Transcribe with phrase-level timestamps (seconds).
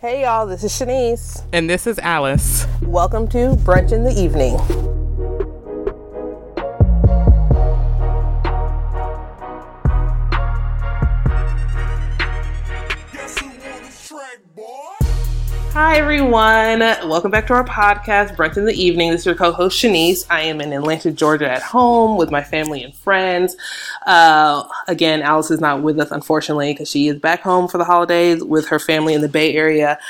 [0.00, 1.44] Hey y'all, this is Shanice.
[1.52, 2.68] And this is Alice.
[2.82, 4.56] Welcome to Brunch in the Evening.
[15.80, 16.80] Hi everyone.
[16.80, 19.12] Welcome back to our podcast, Brunch in the Evening.
[19.12, 20.26] This is your co-host Shanice.
[20.28, 23.56] I am in Atlanta, Georgia at home with my family and friends.
[24.04, 27.84] Uh, again, Alice is not with us, unfortunately, because she is back home for the
[27.84, 30.00] holidays with her family in the Bay Area.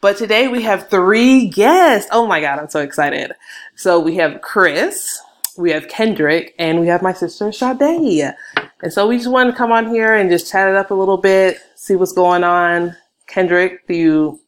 [0.00, 2.08] But today we have three guests.
[2.10, 3.30] Oh my God, I'm so excited.
[3.76, 5.20] So we have Chris,
[5.56, 8.34] we have Kendrick, and we have my sister Sade.
[8.82, 10.94] And so we just wanted to come on here and just chat it up a
[10.94, 12.96] little bit, see what's going on.
[13.28, 14.40] Kendrick, do you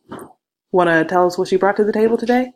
[0.72, 2.52] want to tell us what you brought to the table today?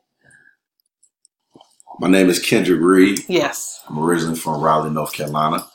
[1.98, 3.20] My name is Kendrick Reed.
[3.28, 3.82] Yes.
[3.88, 5.66] I'm originally from Raleigh, North Carolina.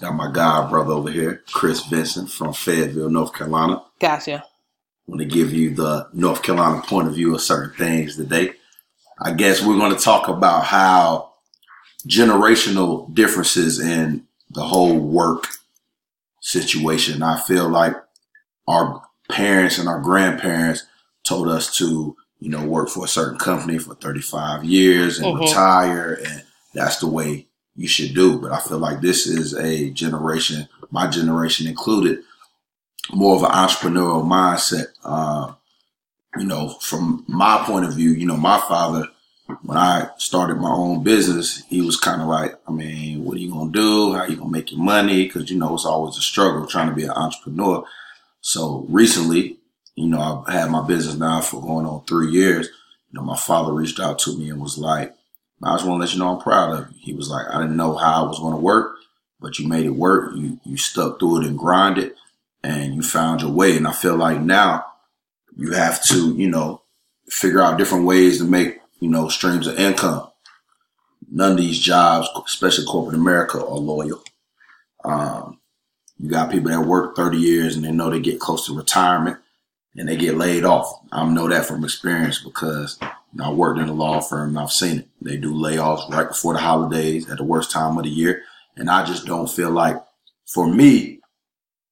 [0.00, 3.82] Got my god brother over here, Chris Vincent from Fayetteville, North Carolina.
[4.00, 4.44] Gotcha.
[5.06, 8.52] want to give you the North Carolina point of view of certain things today.
[9.20, 11.32] I guess we're going to talk about how
[12.06, 15.46] generational differences in the whole work
[16.40, 17.22] situation.
[17.22, 17.94] I feel like
[18.66, 20.84] our parents and our grandparents
[21.24, 25.40] told us to, you know, work for a certain company for 35 years and Mhm.
[25.40, 26.20] retire.
[26.26, 26.42] And
[26.74, 28.38] that's the way you should do.
[28.38, 32.20] But I feel like this is a generation, my generation included,
[33.12, 34.86] more of an entrepreneurial mindset.
[35.04, 35.52] Uh,
[36.38, 39.06] you know, from my point of view, you know, my father,
[39.62, 43.40] when I started my own business, he was kind of like, I mean, what are
[43.40, 44.12] you going to do?
[44.14, 45.28] How are you going to make your money?
[45.28, 47.84] Cause you know, it's always a struggle trying to be an entrepreneur.
[48.40, 49.58] So recently,
[49.94, 52.68] you know, I've had my business now for going on three years.
[53.10, 55.14] You know, my father reached out to me and was like,
[55.62, 56.96] I just want to let you know I'm proud of you.
[57.00, 58.96] He was like, I didn't know how I was going to work,
[59.40, 60.34] but you made it work.
[60.34, 62.14] You, you stuck through it and grinded
[62.64, 63.76] and you found your way.
[63.76, 64.84] And I feel like now
[65.56, 66.82] you have to, you know,
[67.28, 70.28] figure out different ways to make, you know, streams of income.
[71.30, 74.22] None of these jobs, especially corporate America, are loyal.
[75.04, 75.60] Um,
[76.18, 79.38] you got people that work 30 years and they know they get close to retirement
[79.96, 81.00] and they get laid off.
[81.12, 84.58] I know that from experience because you know, I worked in a law firm and
[84.58, 85.08] I've seen it.
[85.20, 88.42] They do layoffs right before the holidays at the worst time of the year.
[88.76, 90.02] And I just don't feel like,
[90.46, 91.20] for me,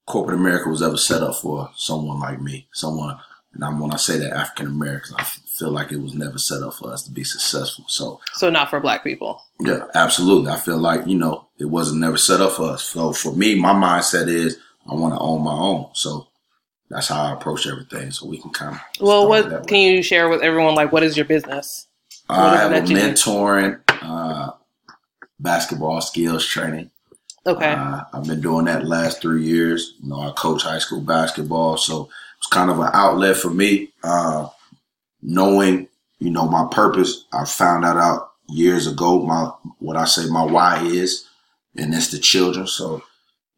[0.06, 2.66] corporate America was ever set up for someone like me.
[2.72, 3.16] Someone,
[3.54, 6.62] and I'm, when I say that African Americans, I feel like it was never set
[6.62, 7.84] up for us to be successful.
[7.88, 9.42] So So not for black people.
[9.60, 10.50] yeah, absolutely.
[10.50, 12.84] I feel like, you know, it wasn't never set up for us.
[12.84, 14.58] So for me, my mindset is
[14.90, 15.90] I want to own my own.
[15.92, 16.28] So
[16.90, 18.10] that's how I approach everything.
[18.10, 18.80] So we can kind of.
[19.00, 20.74] Well, what can you share with everyone?
[20.74, 21.86] Like, what is your business?
[22.28, 23.02] I have a that you do?
[23.02, 24.52] mentoring, uh,
[25.38, 26.90] basketball skills training.
[27.46, 27.72] Okay.
[27.72, 29.94] Uh, I've been doing that last three years.
[30.02, 32.08] You know, I coach high school basketball, so
[32.38, 33.92] it's kind of an outlet for me.
[34.04, 34.48] Uh,
[35.22, 37.24] knowing, you know, my purpose.
[37.32, 39.22] I found that out years ago.
[39.22, 41.28] My what I say my why is,
[41.76, 42.66] and it's the children.
[42.66, 43.02] So,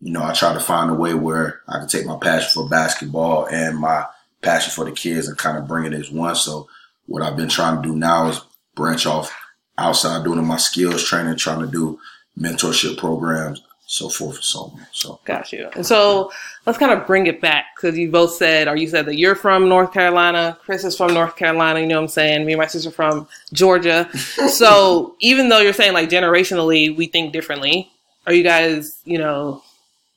[0.02, 2.68] you know, I try to find a way where I can take my passion for
[2.68, 4.04] basketball and my
[4.42, 6.34] passion for the kids and kind of bring it as one.
[6.34, 6.68] So,
[7.06, 8.40] what I've been trying to do now is
[8.74, 9.32] branch off
[9.78, 12.00] outside doing my skills training, trying to do
[12.38, 14.86] mentorship programs, so forth and so on.
[14.92, 15.68] So Got you.
[15.74, 16.32] And so
[16.66, 19.34] let's kind of bring it back because you both said, or you said that you're
[19.34, 20.58] from North Carolina.
[20.64, 21.80] Chris is from North Carolina.
[21.80, 22.46] You know what I'm saying?
[22.46, 24.08] Me and my sister from Georgia.
[24.16, 27.90] so even though you're saying like generationally, we think differently.
[28.26, 29.62] Are you guys, you know,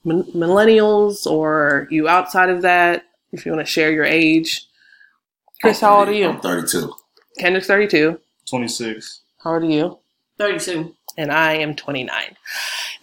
[0.05, 3.03] min- millennials or you outside of that?
[3.31, 4.66] If you want to share your age.
[5.61, 6.29] Chris, how old are you?
[6.29, 6.93] I'm 32.
[7.39, 8.19] Kendrick's 32.
[8.49, 9.21] 26.
[9.43, 9.99] How old are you?
[10.38, 10.93] 32.
[11.17, 12.35] and I am 29.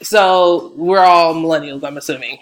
[0.03, 2.39] So we're all millennials, I'm assuming.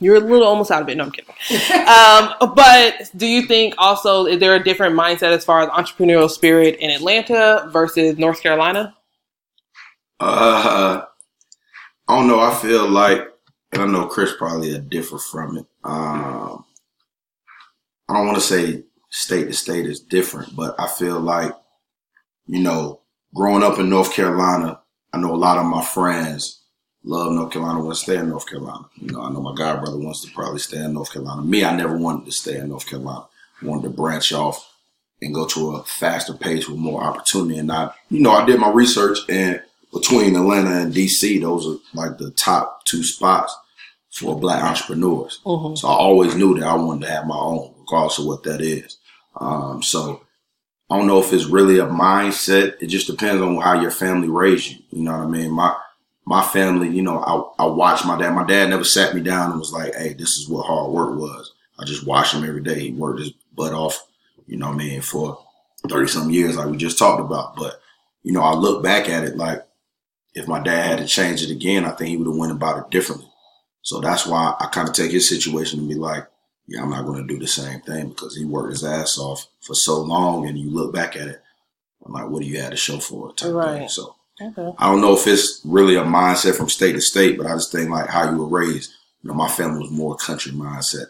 [0.00, 0.96] You're a little almost out of it.
[0.96, 1.34] No, I'm kidding.
[1.88, 6.28] um, but do you think also is there a different mindset as far as entrepreneurial
[6.28, 8.94] spirit in Atlanta versus North Carolina?
[10.20, 11.02] Uh,
[12.08, 12.40] I don't know.
[12.40, 13.28] I feel like,
[13.74, 15.66] and I know Chris probably a differ from it.
[15.82, 16.64] Um,
[18.08, 21.52] I don't want to say state to state is different, but I feel like,
[22.46, 23.00] you know,
[23.34, 24.80] growing up in North Carolina,
[25.12, 26.60] I know a lot of my friends
[27.02, 28.86] love North Carolina, want to stay in North Carolina.
[28.96, 31.42] You know, I know my god brother wants to probably stay in North Carolina.
[31.42, 33.26] Me, I never wanted to stay in North Carolina.
[33.60, 34.72] I wanted to branch off
[35.20, 37.58] and go to a faster pace with more opportunity.
[37.58, 39.60] And I, you know, I did my research and
[39.92, 43.56] between Atlanta and DC, those are like the top two spots
[44.14, 45.40] for black entrepreneurs.
[45.44, 45.76] Mhm.
[45.76, 48.60] So I always knew that I wanted to have my own, regardless of what that
[48.60, 48.96] is.
[49.40, 50.20] Um, so
[50.88, 52.76] I don't know if it's really a mindset.
[52.80, 54.76] It just depends on how your family raised you.
[54.90, 55.50] You know what I mean?
[55.50, 55.74] My
[56.26, 57.18] my family, you know,
[57.58, 58.30] I, I watched my dad.
[58.34, 61.18] My dad never sat me down and was like, "Hey, this is what hard work
[61.18, 62.78] was." I just watched him every day.
[62.78, 64.06] He worked his butt off,
[64.46, 65.00] You know what I mean?
[65.00, 65.38] For
[65.88, 67.56] 30 some years, like we just talked about.
[67.56, 67.80] But,
[68.22, 69.66] you know, I look back at it like
[70.34, 72.78] if my dad had to change it again, I think he would have went about
[72.78, 73.28] it differently.
[73.84, 76.26] So that's why I kind of take his situation and be like,
[76.66, 79.46] yeah, I'm not going to do the same thing because he worked his ass off
[79.60, 80.48] for so long.
[80.48, 81.42] And you look back at it,
[82.04, 83.36] I'm like, what do you have to show for it?
[83.36, 83.78] Type Right.
[83.80, 83.88] Thing.
[83.88, 84.72] So Okay.
[84.78, 87.70] I don't know if it's really a mindset from state to state, but I just
[87.70, 88.90] think like how you were raised.
[89.22, 91.06] You know, my family was more country mindset.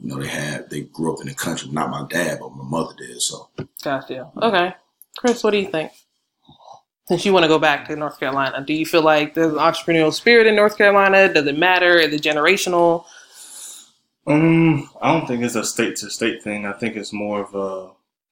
[0.00, 1.70] You know, they had they grew up in the country.
[1.70, 3.20] Not my dad, but my mother did.
[3.20, 3.50] So
[3.82, 4.30] Gotcha.
[4.40, 4.74] Okay.
[5.18, 5.92] Chris, what do you think?
[7.08, 9.58] Since you want to go back to North Carolina, do you feel like there's an
[9.58, 11.32] entrepreneurial spirit in North Carolina?
[11.32, 11.98] Does it matter?
[11.98, 13.04] Is it generational?
[14.26, 16.64] Um, I don't think it's a state to state thing.
[16.64, 17.90] I think it's more of a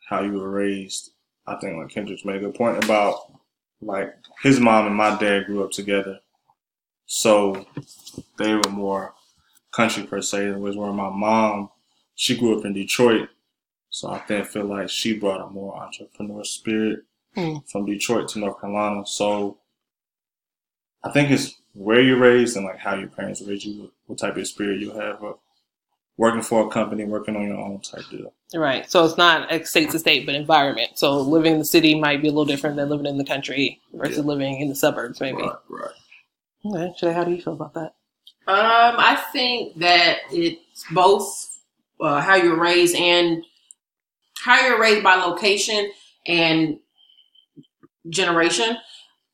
[0.08, 1.11] how you were raised.
[1.46, 3.32] I think like Kendrick's made a good point about
[3.81, 6.20] like his mom and my dad grew up together,
[7.06, 7.66] so
[8.38, 9.14] they were more
[9.73, 10.52] country per se.
[10.52, 11.70] Was where my mom,
[12.14, 13.28] she grew up in Detroit,
[13.88, 17.00] so I think feel like she brought a more entrepreneur spirit
[17.40, 17.58] Hmm.
[17.70, 19.06] from Detroit to North Carolina.
[19.06, 19.58] So
[21.04, 24.37] I think it's where you're raised and like how your parents raised you, what type
[24.37, 25.38] of spirit you have of
[26.16, 28.32] working for a company, working on your own type deal.
[28.54, 28.90] Right.
[28.90, 30.98] So it's not a state to state, but environment.
[30.98, 33.81] So living in the city might be a little different than living in the country
[33.94, 34.25] versus Yeah.
[34.25, 35.38] living in the suburbs, maybe.
[35.42, 35.90] right, right.
[36.66, 36.92] Okay.
[36.98, 37.94] Shay, how do you feel about that?
[38.46, 41.58] Um, I think that it's both
[42.00, 43.44] uh, how you're raised and
[44.37, 45.90] how you're raised by location
[46.26, 46.78] and
[48.08, 48.76] generation.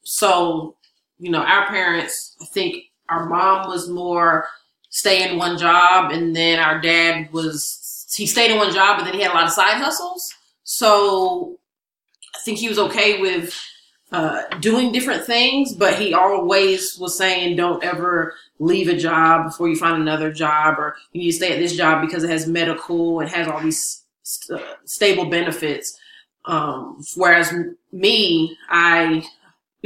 [0.04, 0.76] So,
[1.18, 4.46] you know, our parents, I think our mom was more
[4.90, 7.82] stay in one job, and then our dad was
[8.14, 10.32] he stayed in one job, but then he had a lot of side hustles.
[10.64, 11.58] So,
[12.34, 13.58] I think he was okay with
[14.12, 19.68] uh, doing different things, but he always was saying, "Don't ever." leave a job before
[19.68, 22.46] you find another job or you need to stay at this job because it has
[22.46, 25.98] medical and has all these st- stable benefits
[26.46, 27.52] um whereas
[27.92, 29.24] me i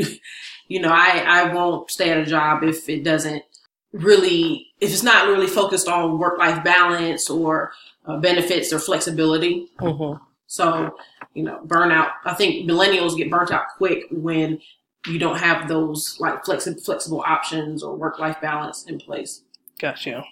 [0.68, 3.42] you know i i won't stay at a job if it doesn't
[3.92, 7.72] really if it's not really focused on work life balance or
[8.06, 10.22] uh, benefits or flexibility Mm-hmm.
[10.46, 10.96] so,
[11.34, 12.10] you know, burnout.
[12.24, 14.60] I think millennials get burnt out quick when
[15.06, 19.42] you don't have those like flexi- flexible options or work life balance in place.
[19.78, 20.22] Got you.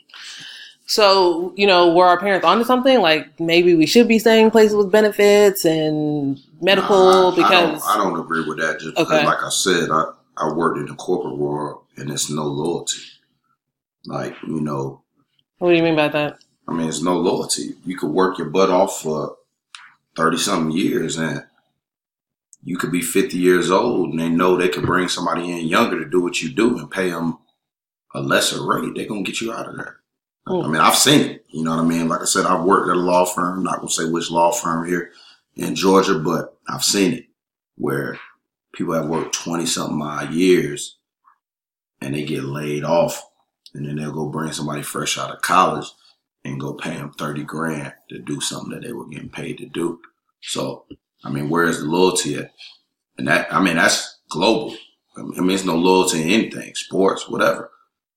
[0.89, 3.01] So, you know, were our parents onto something?
[3.01, 7.97] Like maybe we should be staying places with benefits and medical Nah, I- because I
[7.99, 8.81] don't, I don't agree with that.
[8.81, 9.25] Just because, Okay.
[9.25, 10.05] like I said, I,
[10.39, 13.03] I worked in the corporate world and it's no loyalty.
[14.07, 15.03] Like, you know,
[15.59, 16.39] what do you mean by that?
[16.67, 17.75] I mean, it's no loyalty.
[17.85, 19.37] You could work your butt off for
[20.17, 21.45] 30 something years and
[22.63, 25.99] you could be 50 years old and they know they could bring somebody in younger
[26.03, 27.39] to do what you do and pay them
[28.15, 28.93] a lesser rate.
[28.95, 29.97] They're going to get you out of there.
[30.49, 31.45] I mean, I've seen it.
[31.49, 32.09] You know what I mean?
[32.09, 33.59] Like I said, I've worked at a law firm.
[33.59, 35.13] I'm not to say which law firm here
[35.57, 37.25] in Georgia, but I've seen it
[37.77, 38.19] where
[38.73, 40.97] people have worked 20 something odd years
[42.01, 43.23] and they get laid off
[43.75, 45.87] and then they'll go bring somebody fresh out of college
[46.45, 49.67] and go pay them 30 grand to do something that they were getting paid to
[49.67, 50.01] do.
[50.41, 50.87] So,
[51.25, 52.53] I mean, where's the loyalty at?
[53.17, 54.77] And that, I mean, that's global.
[55.17, 57.71] I mean, there's no loyalty in anything, sports, whatever.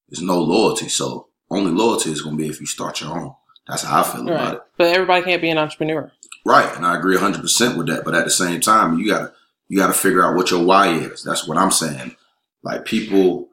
[0.08, 0.88] There's no loyalty.
[0.90, 3.36] So, only loyalty is going to be if you start your own.
[3.68, 4.62] That's how I feel about it.
[4.78, 6.12] But everybody can't be an entrepreneur.
[6.46, 8.04] Right, and I agree 100% with that.
[8.04, 9.34] But at the same time, you gotta
[9.68, 11.24] you gotta figure out what your why is.
[11.24, 12.16] That's what I'm saying.
[12.64, 13.50] Like people,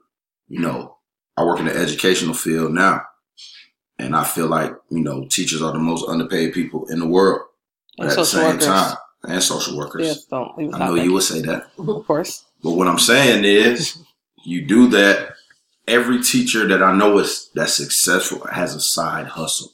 [0.48, 0.96] you know,
[1.36, 3.02] I work in the educational field now,
[3.98, 7.42] and I feel like you know teachers are the most underpaid people in the world.
[7.98, 8.64] But And at the same workers.
[8.66, 11.66] time, and social workers, Yes, don't I know you would say that.
[11.78, 12.44] Of course.
[12.62, 13.98] But what I'm saying is,
[14.44, 15.34] you do that.
[15.88, 19.72] Every teacher that I know is that's successful has a side hustle.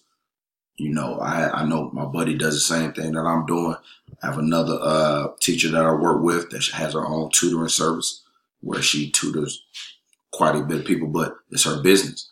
[0.77, 3.75] You know, I I know my buddy does the same thing that I'm doing.
[4.23, 8.23] I have another uh, teacher that I work with that has her own tutoring service
[8.61, 9.65] where she tutors
[10.33, 12.31] quite a bit of people, but it's her business.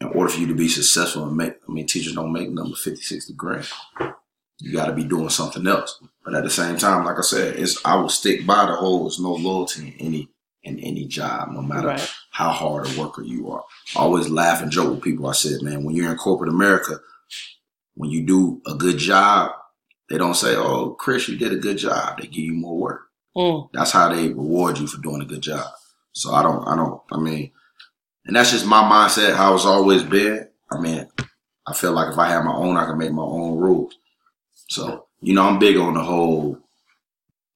[0.00, 2.76] In order for you to be successful and make, I mean, teachers don't make number
[2.76, 3.66] 50, 60 grand.
[4.58, 6.00] You got to be doing something else.
[6.24, 9.04] But at the same time, like I said, it's I will stick by the whole.
[9.04, 10.28] There's no loyalty in any
[10.66, 12.10] in any job, no matter Right.
[12.30, 13.64] how hard a worker you are.
[13.96, 15.26] I always laugh and joke with people.
[15.28, 16.98] I said, man, when you're in corporate America,
[17.94, 19.52] when you do a good job,
[20.08, 23.00] they don't say, "Oh, Chris, you did a good job." They give you more work.
[23.36, 23.68] Mm.
[23.72, 25.66] That's how they reward you for doing a good job.
[26.12, 27.50] So I don't, I don't, I mean,
[28.24, 30.48] and that's just my mindset, how it's always been.
[30.70, 31.06] I mean,
[31.66, 33.94] I feel like if I have my own, I can make my own rules.
[34.68, 36.58] So, you know, I'm big on the whole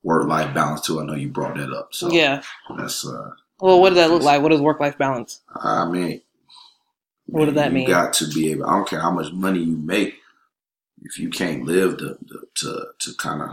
[0.02, 1.00] work life balance too.
[1.00, 1.94] I know you brought that up.
[1.94, 2.42] So Yeah.
[2.76, 3.30] that's, uh,
[3.60, 4.42] Well, what does that look like?
[4.42, 5.42] What is work life balance?
[5.62, 6.22] I mean,
[7.26, 7.82] What does that mean?
[7.82, 10.14] you got to be able, I don't care how much money you make,
[11.02, 13.50] if you can't live to to to, to kind of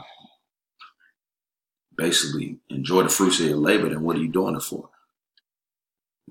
[1.95, 4.89] basically enjoy the fruits of your labor, then what are you doing it for?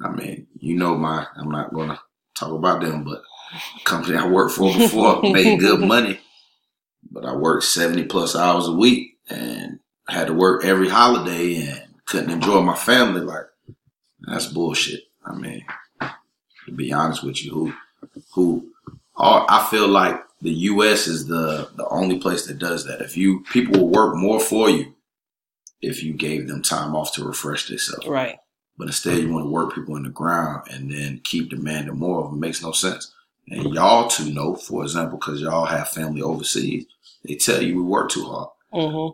[0.02, 1.99] I mean, you know my I'm not gonna
[2.38, 6.20] talk about them, but the company I worked for before made good money.
[7.11, 9.78] But I worked 70 plus hours a week and
[10.09, 13.21] I had to work every holiday and couldn't enjoy my family.
[13.21, 13.47] Like
[14.21, 15.05] that's bullshit.
[15.25, 15.65] I mean,
[16.67, 17.73] to be honest with you, who
[18.33, 18.69] who
[19.17, 23.01] all, I feel like the US is the the only place that does that.
[23.01, 24.95] If you people will work more for you
[25.83, 28.07] if you gave them time off to refresh themselves.
[28.07, 28.39] Right.
[28.79, 32.25] But instead, you want to work people in the ground and then keep demanding more
[32.25, 32.41] of them.
[32.41, 33.13] Makes no sense.
[33.49, 36.87] And y'all two know, for example, because y'all have family overseas,
[37.25, 38.49] they tell you we work too hard.
[38.73, 39.09] hmm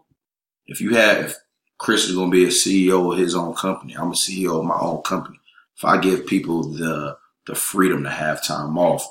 [0.66, 1.36] If you have, if
[1.78, 4.64] Chris is going to be a CEO of his own company, I'm a CEO of
[4.64, 5.38] my own company.
[5.76, 7.16] If I give people the
[7.46, 9.04] the freedom to have time off,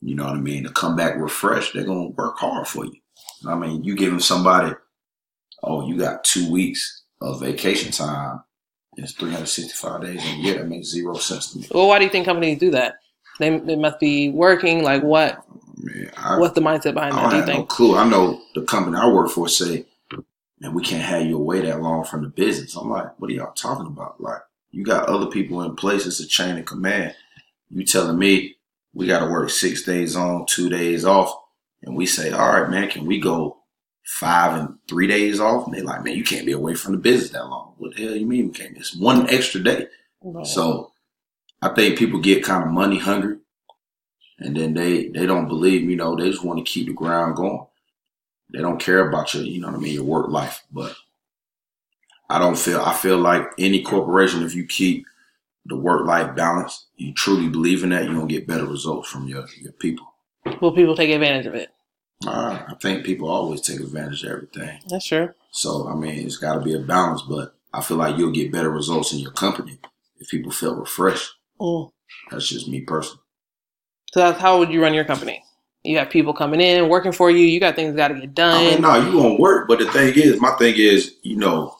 [0.00, 2.84] you know what I mean, to come back refreshed, they're going to work hard for
[2.84, 2.96] you.
[3.46, 4.74] I mean, you giving somebody,
[5.62, 8.42] oh, you got two weeks of vacation time.
[8.96, 10.54] It's 365 days in a year.
[10.58, 11.68] That makes zero sense to me.
[11.72, 12.96] Well, why do you think companies do that?
[13.38, 14.82] They, they must be working.
[14.82, 15.44] Like what?
[15.48, 17.22] I mean, I, What's the mindset behind I that?
[17.22, 17.68] don't you have no think?
[17.68, 17.96] clue.
[17.96, 19.86] I know the company I work for say,
[20.60, 22.76] man, we can't have you away that long from the business.
[22.76, 24.20] I'm like, what are y'all talking about?
[24.20, 26.06] Like, you got other people in place.
[26.06, 27.14] It's a chain of command.
[27.70, 28.56] You telling me
[28.92, 31.34] we got to work six days on, two days off,
[31.82, 33.58] and we say, all right, man, can we go
[34.04, 35.66] five and three days off?
[35.66, 37.74] And they like, man, you can't be away from the business that long.
[37.78, 38.76] What the hell you mean we can't?
[38.76, 39.86] It's one extra day.
[40.22, 40.46] Right.
[40.46, 40.92] So
[41.62, 43.38] I think people get kind of money hungry
[44.38, 47.36] and then they, they don't believe, you know, they just want to keep the ground
[47.36, 47.66] going.
[48.52, 50.64] They don't care about your, you know what I mean, your work life.
[50.72, 50.94] But
[52.28, 55.06] I don't feel, I feel like any corporation, if you keep
[55.66, 59.08] the work life balance, you truly believe in that, you're going to get better results
[59.08, 60.06] from your, your people.
[60.60, 61.70] Will people take advantage of it?
[62.26, 64.80] Uh, I think people always take advantage of everything.
[64.88, 65.30] That's true.
[65.52, 68.52] So, I mean, it's got to be a balance, but I feel like you'll get
[68.52, 69.78] better results in your company
[70.18, 71.30] if people feel refreshed.
[71.60, 71.90] Mm.
[72.30, 73.22] That's just me personally.
[74.12, 75.42] So that's how would you run your company?
[75.82, 77.38] You have people coming in, working for you.
[77.38, 78.56] You got things got to get done.
[78.56, 81.76] I mean, no, you gonna work, but the thing is, my thing is, you know,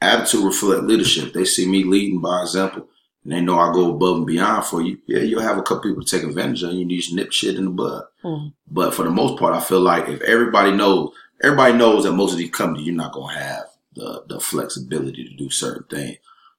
[0.00, 1.32] attitude reflect leadership.
[1.32, 2.86] They see me leading by example,
[3.24, 4.98] and they know I go above and beyond for you.
[5.06, 7.32] Yeah, you'll have a couple people to take advantage of you, and you just nip
[7.32, 8.04] shit in the bud.
[8.24, 8.52] Mhm.
[8.70, 11.10] But for the most part, I feel like if everybody knows,
[11.42, 15.34] everybody knows that most of these companies, you're not gonna have the the flexibility to
[15.34, 16.18] do certain things.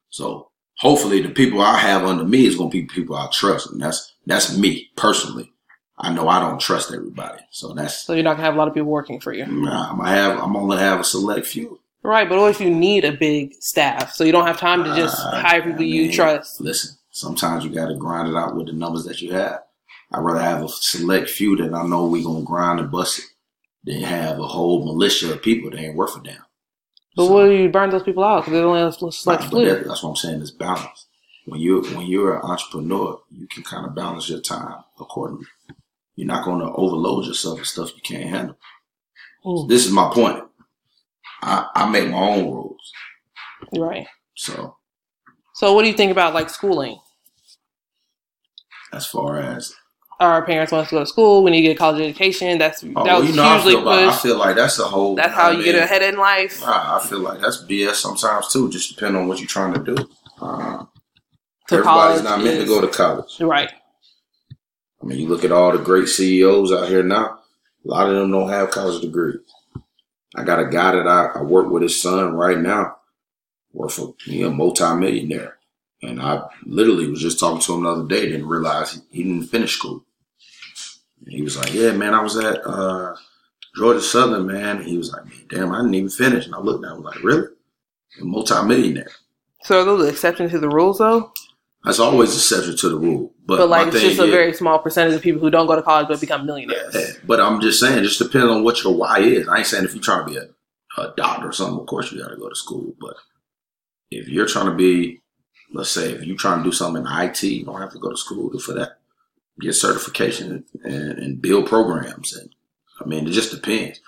[0.09, 3.81] So hopefully, the people I have under me is gonna be people I trust, and
[3.81, 5.53] that's that's me personally.
[6.01, 8.67] I know I don't trust everybody, so that's So you're not gonna have a lot
[8.69, 10.39] of people working for you, Nah, I'm gonna have.
[10.39, 11.79] I'm only have a select few.
[12.03, 12.27] right?
[12.29, 15.19] But what if you need a big staff, so you don't have time to just
[15.19, 16.61] Uh, hire people I you trust?
[16.61, 19.59] Listen, sometimes you got to grind it out with the numbers that you have.
[20.13, 23.25] I'd rather have a select few that I know we gonna grind and bust it
[23.83, 26.45] than have a whole militia of people that ain't worth a damn.
[27.15, 28.41] But So, what do you burn those people out?
[28.45, 29.65] Because they only have select nah, but few.
[29.65, 30.41] that, that's what I'm saying.
[30.41, 31.07] Is balance.
[31.45, 35.45] When you when you're an entrepreneur, you can kind of balance your time accordingly.
[36.19, 38.57] You're not going to overload yourself with stuff you can't handle.
[39.45, 39.69] Mm.
[39.69, 40.43] This is my point.
[41.41, 42.91] I, I make my own rules.
[43.77, 44.05] Right.
[44.35, 44.75] So
[45.53, 46.99] So what do you think about like schooling?
[48.91, 49.73] as far as
[50.19, 51.41] Our parents want us to go to school.
[51.41, 52.57] We need to get a college education.
[52.57, 55.15] That's Oh, that was you know, I feel, about, I feel like that's a whole.
[55.15, 56.61] That's how I you get ahead in life.
[56.65, 58.69] I I feel like that's BS sometimes too.
[58.69, 59.95] Just depending on what you're trying to do.
[60.41, 60.83] Uh,
[61.69, 63.39] So everybody's not meant to go to college.
[63.39, 63.71] Right.
[65.01, 67.39] I mean, you look at all the great CEOs out here now.
[67.85, 69.39] A lot of them don't have college degrees.
[70.35, 72.97] I got a guy that I, I work with his son right now.
[73.73, 75.57] Work for he a multi-millionaire.
[76.01, 79.47] And I literally was just talking to him the other day, didn't realize he, didn't
[79.47, 80.05] finish school.
[81.25, 83.15] And he was like, Yeah, man, I was at uh,
[83.75, 84.83] Georgia Southern, man.
[84.83, 86.45] He was like, damn, I didn't even finish.
[86.45, 87.47] And I looked at him like, Really?
[88.21, 89.11] A multi-millionaire.
[89.63, 91.31] So are those exceptions to the rules though?
[91.83, 93.33] That's always exception to the rule.
[93.49, 95.75] But, But, like it's just a is- very small percentage of people who don't go
[95.75, 96.93] to college but become millionaires.
[96.93, 99.47] Yeah, but I'm just saying, just depending on what your why is.
[99.47, 102.11] I ain't saying if you're trying to be a, a doctor or something, of course
[102.11, 102.93] you got to go to school.
[103.01, 103.15] But
[104.11, 105.21] if you're trying to be,
[105.73, 108.11] let's say, if you're trying to do something in IT, you don't have to go
[108.11, 108.99] to school for that.
[109.59, 112.37] Get certification and, and build programs.
[112.37, 112.53] And
[113.01, 113.99] I mean, it just depends.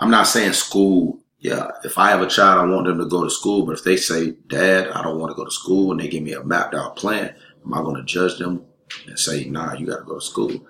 [0.00, 1.18] I'm not saying school.
[1.38, 3.64] Yeah, if I have a child, I want them to go to school.
[3.64, 6.22] But if they say, Dad, I don't want to go to school, and they give
[6.22, 7.34] me a mapped out plan,
[7.64, 8.64] am I going to judge them
[9.06, 10.66] and say, Nah, you got to go to school?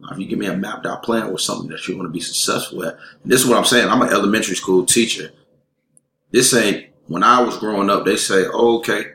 [0.00, 2.12] Now, if you give me a mapped out plan with something that you want to
[2.12, 3.88] be successful at, and this is what I'm saying.
[3.88, 5.30] I'm an elementary school teacher.
[6.30, 8.04] This ain't when I was growing up.
[8.04, 9.12] They say, oh, "Okay,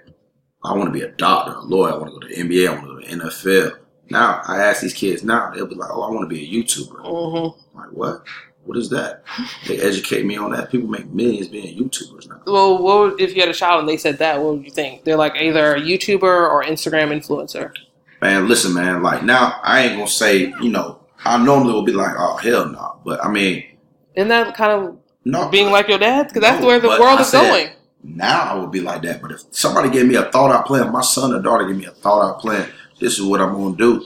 [0.63, 1.94] I want to be a doctor, a lawyer.
[1.94, 2.68] I want to go to the NBA.
[2.68, 3.78] I want to go to the NFL."
[4.10, 6.63] Now I ask these kids now, they'll be like, "Oh, I want to be a
[6.63, 8.24] YouTuber." hmm like, what?
[8.66, 9.24] What is that?
[9.68, 10.70] They educate me on that.
[10.70, 12.42] People make millions being YouTubers now.
[12.46, 14.39] Well, what would, if you had a child and they said that?
[14.39, 15.06] What would you think?
[15.06, 17.74] They're like either a YouTuber or Instagram influencer.
[18.21, 19.01] Man, listen, man.
[19.01, 22.67] Like now, I ain't gonna say, you know, I normally will be like, oh hell
[22.67, 23.63] no, but I mean,
[24.15, 26.27] Isn't that kind of no, being like your dad?
[26.27, 27.69] Because that's No, where the world I is going.
[28.03, 29.21] now I would be like that.
[29.21, 31.85] But if somebody gave me a thought out plan, my son or daughter gave me
[31.85, 34.03] a thought out plan, this is what I'm gonna do.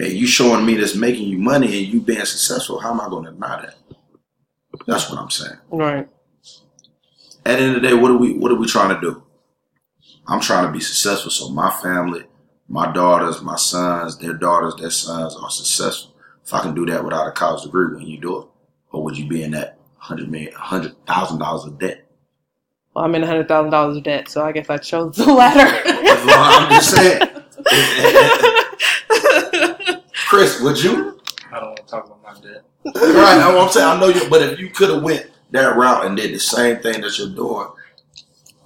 [0.00, 3.08] And you showing me that's making you money and you being successful, how am I
[3.08, 3.74] gonna deny that?
[4.86, 5.58] That's what I'm saying.
[5.70, 6.08] Right.
[7.44, 9.22] At the end of the day, what are we what are we trying to do?
[10.28, 12.24] I'm trying to be successful so my family,
[12.68, 16.14] my daughters, my sons, their daughters, their sons are successful.
[16.44, 18.48] If I can do that without a college degree, when you do it,
[18.92, 22.04] or would you be in that hundred million, hundred thousand dollars of debt?
[22.94, 25.82] Well, I'm in hundred thousand dollars of debt, so I guess I chose the latter.
[26.26, 27.20] Well, I'm just saying.
[30.28, 31.20] Chris, would you?
[31.50, 32.64] I don't want to talk about my debt.
[32.84, 33.86] Right, that's what I'm saying.
[33.86, 36.78] I know you, but if you could have went that route and did the same
[36.80, 37.68] thing that you're doing,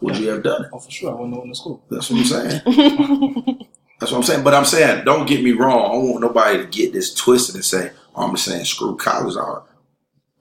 [0.00, 0.70] would you have done it?
[0.72, 1.10] Oh, for sure.
[1.10, 1.82] I wouldn't know in the school.
[1.88, 3.60] That's what I'm saying.
[4.02, 4.42] That's what I'm saying.
[4.42, 5.84] But I'm saying, don't get me wrong.
[5.84, 8.96] I don't want nobody to get this twisted and say, oh, I'm just saying screw
[8.96, 9.36] college.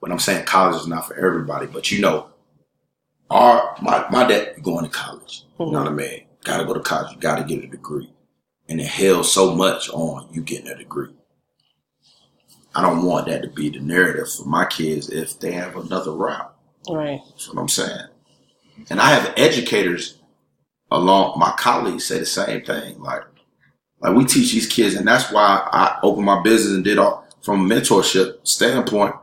[0.00, 1.68] But I'm saying college is not for everybody.
[1.68, 2.26] But you know,
[3.30, 5.44] our my, my dad going to college.
[5.60, 5.96] You know what I mm-hmm.
[5.96, 6.26] mean?
[6.42, 7.12] Gotta go to college.
[7.12, 8.10] You gotta get a degree.
[8.68, 11.14] And it held so much on you getting a degree.
[12.74, 16.10] I don't want that to be the narrative for my kids if they have another
[16.10, 16.52] route.
[16.90, 17.20] right.
[17.28, 18.08] That's what I'm saying.
[18.90, 20.18] And I have educators
[20.90, 23.00] along my colleagues say the same thing.
[23.00, 23.22] Like,
[24.02, 27.26] like we teach these kids, and that's why I opened my business and did all
[27.42, 29.14] from a mentorship standpoint.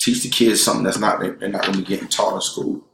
[0.00, 2.84] Teach the kids something that's not they're not going to be getting taught in school.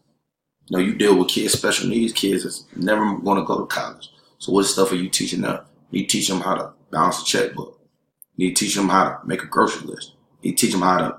[0.66, 3.66] You know, you deal with kids, special needs kids that's never going to go to
[3.66, 4.10] college.
[4.38, 5.60] So what stuff are you teaching them?
[5.90, 7.80] You teach them how to balance a checkbook.
[8.36, 10.12] You teach them how to make a grocery list.
[10.42, 11.18] You teach them how to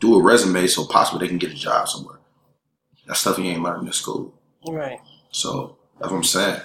[0.00, 2.18] do a resume so possibly they can get a job somewhere.
[3.06, 4.34] That stuff you ain't learning in school.
[4.68, 5.00] Right.
[5.30, 6.60] So that's what I'm saying.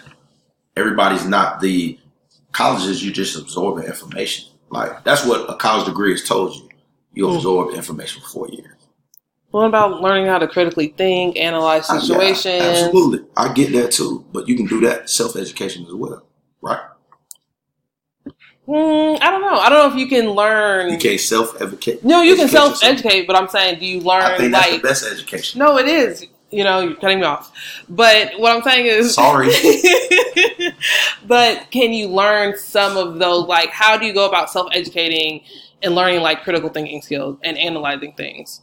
[0.76, 2.00] Everybody's not the
[2.52, 3.04] colleges.
[3.04, 4.50] You just absorbing information.
[4.70, 6.70] Like that's what a college degree has told you.
[7.14, 7.38] You Hmm.
[7.38, 8.74] absorb information for four years.
[9.52, 12.62] What about learning how to critically think, analyze I- yeah, situations?
[12.62, 14.26] absolutely, I get that too.
[14.34, 16.24] But you can do that self education as well,
[16.62, 16.80] right?
[18.68, 19.58] Mm, I don't know.
[19.58, 20.92] I don't know if you can learn.
[20.92, 22.04] You can't self educate.
[22.04, 24.22] no, you can self-educate, but I'm saying, do you learn?
[24.24, 24.82] I think that's like?
[24.82, 25.60] the best education.
[25.60, 26.26] No, it is.
[26.50, 27.52] You know, you're cutting me off.
[27.90, 29.50] But what I'm saying is, Sorry.
[31.28, 33.48] but can you learn some of those?
[33.48, 35.42] Like, how do you go about self-educating
[35.84, 38.62] and learning like critical thinking skills and analyzing things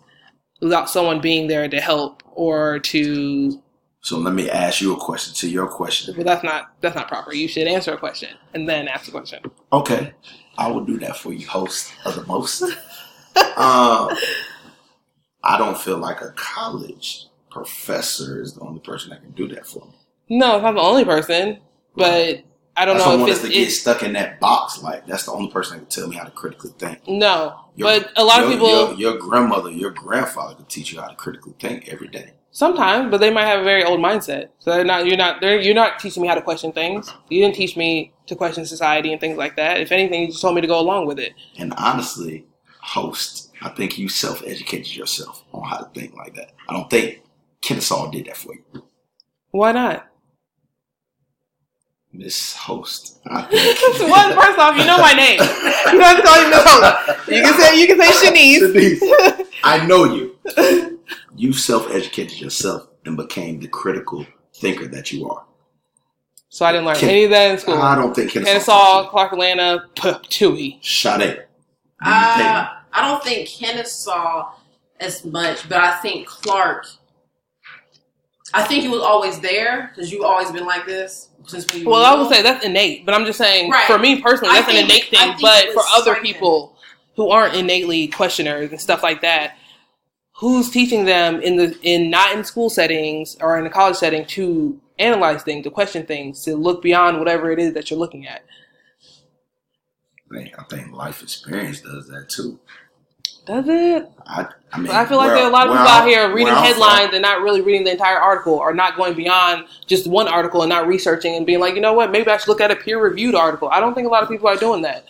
[0.61, 3.61] without someone being there to help or to?
[4.01, 5.35] So let me ask you a question.
[5.35, 7.35] To your question, But that's not that's not proper.
[7.35, 9.43] You should answer a question and then ask a question.
[9.73, 10.15] Okay,
[10.57, 12.63] I will do that for you, host of the most.
[13.37, 14.09] um,
[15.43, 19.67] I don't feel like a college professor is the only person that can do that
[19.67, 19.93] for me.
[20.29, 21.61] No, it's not the only person,
[21.97, 22.43] but
[22.77, 24.83] I don't don't know if it's, to get stuck in that box.
[24.83, 27.07] Like that's the only person that can tell me how to critically think.
[27.09, 27.61] no.
[27.77, 31.09] Your- but a lot of people your, your grandmother, your grandfather could teach you how
[31.09, 32.33] to critically think every day.
[32.53, 34.51] sometimes, but they might have a very old mindset.
[34.61, 35.07] So they're not.
[35.07, 35.41] You're not.
[35.41, 37.13] They're, you're not teaching me how to question things.
[37.31, 39.81] You didn't teach me to question society and things like that.
[39.81, 41.33] If anything, you just told me to go along with it.
[41.59, 42.47] And honestly,
[42.81, 46.53] host, I think you self-educated yourself on how to think like that.
[46.69, 47.23] I don't think
[47.65, 48.83] Kennesaw did that for you,
[49.51, 50.07] Why not?
[52.13, 53.19] Miss Host.
[53.27, 54.11] I think.
[54.11, 55.41] One, first off, you know my name.
[55.93, 57.29] You don't have to call me Miss Host.
[57.29, 59.01] You can say you can say Shanice.
[59.01, 61.01] Shanice, I know you.
[61.37, 65.45] You self-educated yourself and became the critical thinker that you are.
[66.49, 67.75] So I didn't learn Ken- any of that in school.
[67.75, 68.53] I don't think Kennesaw.
[68.53, 69.85] Kennesaw, Clark Atlanta,
[70.29, 70.79] Tui.
[70.83, 71.45] Sade.
[72.05, 74.53] Uh, I don't think Kennesaw
[75.01, 76.87] as much, but I think Clark.
[78.53, 81.89] I think it was always there because you've always been like this since when you
[81.89, 83.87] Well, I would say that's innate, but I'm just saying Right.
[83.87, 85.35] for me personally, I that's an innate thing.
[85.41, 86.23] But for other certain.
[86.23, 86.77] people
[87.17, 89.57] who aren't innately questioners and stuff like that,
[90.37, 94.27] who's teaching them in the in not in school settings or in a college setting
[94.27, 98.27] to analyze things, to question things, to look beyond whatever it is that you're looking
[98.27, 98.45] at?
[100.31, 102.59] I think, I think life experience does that too.
[103.47, 104.11] Does it?
[104.27, 106.01] I, I mean, I feel like where- there are a lot of where people out
[106.03, 108.97] I'm- here reading where from- headlines and not really reading the entire article, or not
[108.97, 112.31] going beyond just one article and not researching and being like, you know what, maybe
[112.31, 113.69] I should look at a peer-reviewed article.
[113.71, 115.05] I don't think a lot of people are doing that.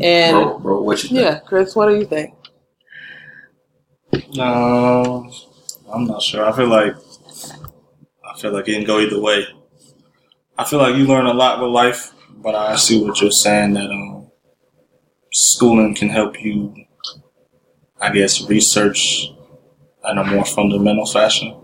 [0.00, 1.20] And bro, bro, what you think?
[1.20, 2.34] yeah, Chris, what do you think?
[4.34, 5.30] No,
[5.92, 6.44] I'm not sure.
[6.44, 6.94] I feel like
[8.24, 9.46] I feel like it can go either way.
[10.58, 13.74] I feel like you learn a lot with life, but I see what you're saying
[13.74, 14.30] that um
[15.32, 16.74] schooling can help you,
[18.04, 19.32] I guess, research
[20.10, 21.56] in a more fundamental fashion,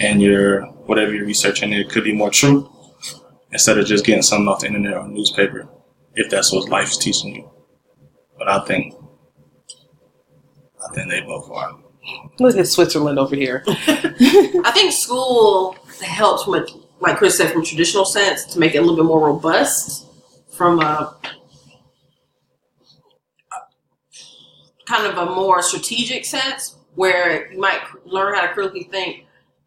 [0.00, 2.68] and your whatever you're researching it could be more true
[3.52, 5.68] instead of just getting something off the internet or newspaper,
[6.14, 7.50] if that's what life's teaching you.
[8.36, 8.92] But I think,
[10.84, 11.78] I think they both are.
[12.40, 13.62] Look at Switzerland over here.
[13.68, 16.66] I think school helps from a,
[16.98, 20.06] like Chris said, from a traditional sense to make it a little bit more robust
[20.50, 21.16] from a
[24.88, 29.24] kind of a more strategic sense where you might learn how to critically think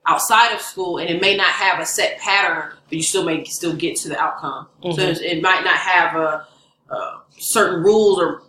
[0.08, 3.44] outside of school and it may not have a set pattern but you still may
[3.46, 5.00] still get to the outcome so Mhm.
[5.00, 6.48] it's- it might not have a,
[6.90, 8.42] a certain rules or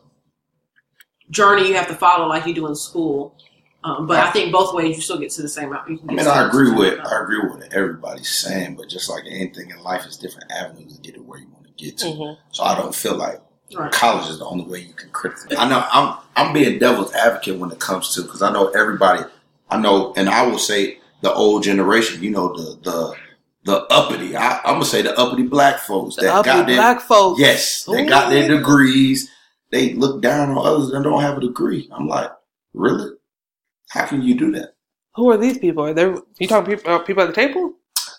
[1.31, 3.37] journey you have to follow like you do in school
[3.85, 5.91] um, but I think both ways you still get to the same out.
[5.91, 7.13] you can I mean, I agree with outcome.
[7.19, 10.95] I agree with what everybody's saying, but just like anything in life, is different avenues
[10.95, 12.07] to get to where you want to get to.
[12.07, 12.37] Mhm.
[12.53, 13.41] So I don't feel like
[13.75, 13.93] Right.
[13.93, 15.57] college is the only way you can critically.
[15.57, 19.23] I know I'm I'm being devil's advocate when it comes to because I know everybody.
[19.71, 22.23] I know, and I will say the old generation.
[22.23, 23.15] You know the the
[23.65, 24.37] the uppity.
[24.37, 27.41] I, I'm gonna say the uppity black folks The that uppity got their black folks.
[27.41, 29.31] yes, they got their degrees.
[29.71, 31.89] They look down on others that don't have a degree.
[31.93, 32.31] I'm like,
[32.75, 33.13] really?
[33.89, 34.75] How can you do that?
[35.15, 35.85] Who are these people?
[35.85, 37.75] Are they you talking people, uh, people at the table?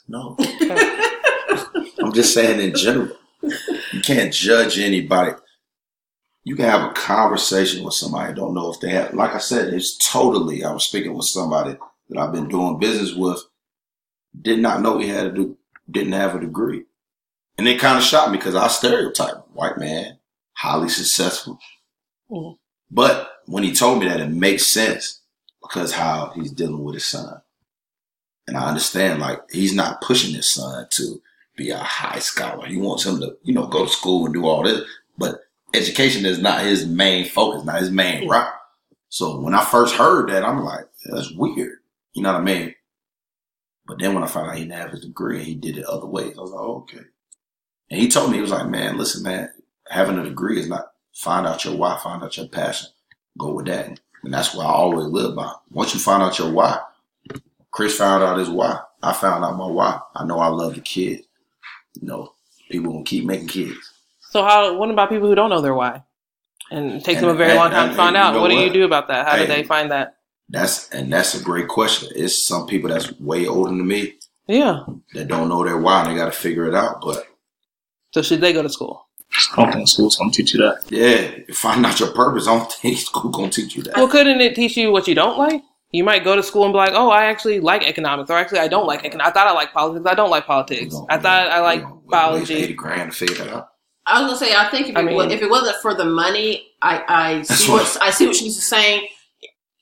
[0.08, 0.36] No.
[2.00, 3.16] I'm just saying in general.
[3.42, 5.34] You can't judge anybody.
[6.44, 8.32] You can have a conversation with somebody.
[8.32, 9.14] I don't know if they have.
[9.14, 10.64] Like I said, it's totally.
[10.64, 11.78] I was speaking with somebody
[12.10, 13.42] that I've been doing business with.
[14.40, 15.56] Did not know he had a de-
[15.90, 16.84] didn't have a degree,
[17.58, 20.18] and it kind of shocked me because I stereotype white man,
[20.54, 21.60] highly successful.
[22.32, 22.58] Mhm.
[22.90, 25.22] But when he told me that, it makes sense
[25.62, 27.42] because how he's dealing with his son,
[28.48, 29.20] and I understand.
[29.20, 31.22] Like he's not pushing his son to
[31.56, 32.66] be a high scholar.
[32.66, 34.82] He wants him to, you know, go to school and do all this.
[35.18, 35.42] But
[35.74, 38.54] education is not his main focus, not his main route.
[39.10, 41.80] So when I first heard that, I'm like, that's weird.
[42.14, 42.76] You know what I mean?
[43.86, 45.86] But then when I found out he didn't have his degree and he did it
[45.86, 47.06] other ways, I was like, oh, okay.
[47.92, 49.50] And he told me, he was like, man, listen, man,
[49.90, 52.90] having a degree is not find out your why, find out your passion,
[53.38, 54.00] go with that.
[54.24, 55.52] And that's what I always live by.
[55.70, 56.80] Once you find out your why,
[57.72, 58.80] Chris found out his why.
[59.02, 60.00] I found out my why.
[60.16, 61.24] I know I love the kids.
[62.00, 62.34] You know,
[62.70, 63.93] people gonna keep making kids.
[64.34, 64.76] So how?
[64.80, 66.02] What about people who don't know their why?
[66.72, 68.34] And it takes them a very and- long time to find and you out.
[68.34, 69.28] know What do you do about that?
[69.28, 70.16] How do they find that?
[70.50, 72.10] That's and that's a great question.
[72.16, 74.14] It's some people that's way older than me
[74.48, 74.80] Yeah.
[75.14, 77.02] that don't know their why and they gotta figure it out.
[77.02, 77.28] But
[78.14, 79.08] So should they go to school?
[79.56, 80.78] I don't think school's gonna teach you that.
[80.90, 82.48] yeah, find out your purpose.
[82.48, 83.96] I don't think school gonna teach you that.
[83.96, 85.62] Well, couldn't it teach you what you don't like?
[85.92, 88.60] You might go to school and be like, "Oh, I actually like economics," or "Actually,
[88.62, 89.30] I don't like economics.
[89.30, 90.06] I thought I liked politics.
[90.10, 90.96] I don't like politics.
[91.08, 92.02] I thought I like You know,
[92.34, 93.68] waste Eighty biology." grand to figure that out.
[94.06, 96.06] I was gonna say, I think if it, mean- wa- if it wasn't for the
[96.06, 99.08] money, I, I That's see what I see what she's saying.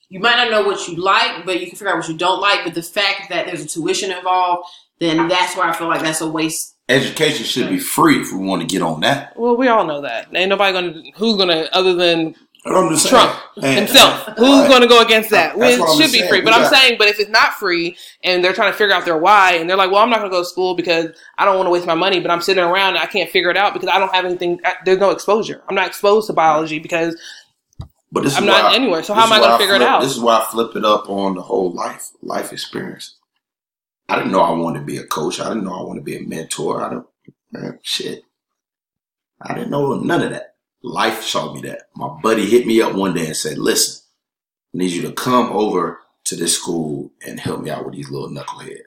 [0.10, 2.42] You might not know what you like, but you can figure out what you don't
[2.42, 2.66] like.
[2.66, 4.68] But the fact that there's a tuition involved,
[5.00, 6.76] then that's where I feel like that's a waste.
[6.90, 9.32] Education should be free if we want to get on that.
[9.40, 10.28] Well, we all know that.
[10.36, 14.24] Ain't nobody gonna who's gonna other than But I'm just Trump and- himself.
[14.38, 14.70] Who's Right.
[14.70, 15.56] going to go against that?
[15.58, 16.30] It should be saying.
[16.30, 16.40] free.
[16.40, 18.94] We But I'm got- saying, but if it's not free and they're trying to figure
[18.94, 21.08] out their why, and they're like, well, I'm not going to go to school because
[21.40, 23.50] I don't want to waste my money, but I'm sitting around and I can't figure
[23.50, 24.60] it out because I don't have anything.
[24.64, 25.64] I- There's no exposure.
[25.70, 27.16] I'm not exposed to biology because
[28.12, 29.02] But this I'm not why- anywhere.
[29.04, 30.02] So how am I going to figure it out?
[30.02, 33.16] This is why I flip it up on the whole life life experience.
[34.08, 35.40] I didn't know I wanted to be a coach.
[35.40, 36.84] I didn't know I wanted to be a mentor.
[36.84, 37.08] I don't
[37.54, 38.24] man, shit.
[39.42, 40.51] I didn't know none of that.
[40.84, 41.90] Life showed me that.
[41.96, 44.02] My buddy hit me up one day and said, "Listen,
[44.74, 48.10] I need you to come over to this school and help me out with these
[48.10, 48.86] little knuckleheads."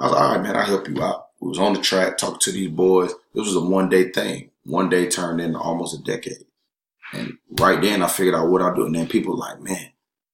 [0.00, 2.18] I was like, "All right, man, I'll help you out." We was on the track,
[2.18, 3.12] talking to these boys.
[3.34, 4.50] This was a one day thing.
[4.64, 6.44] One day turned into almost a decade.
[7.12, 8.86] And right then I figured out what I do.
[8.86, 9.90] And then people like, man,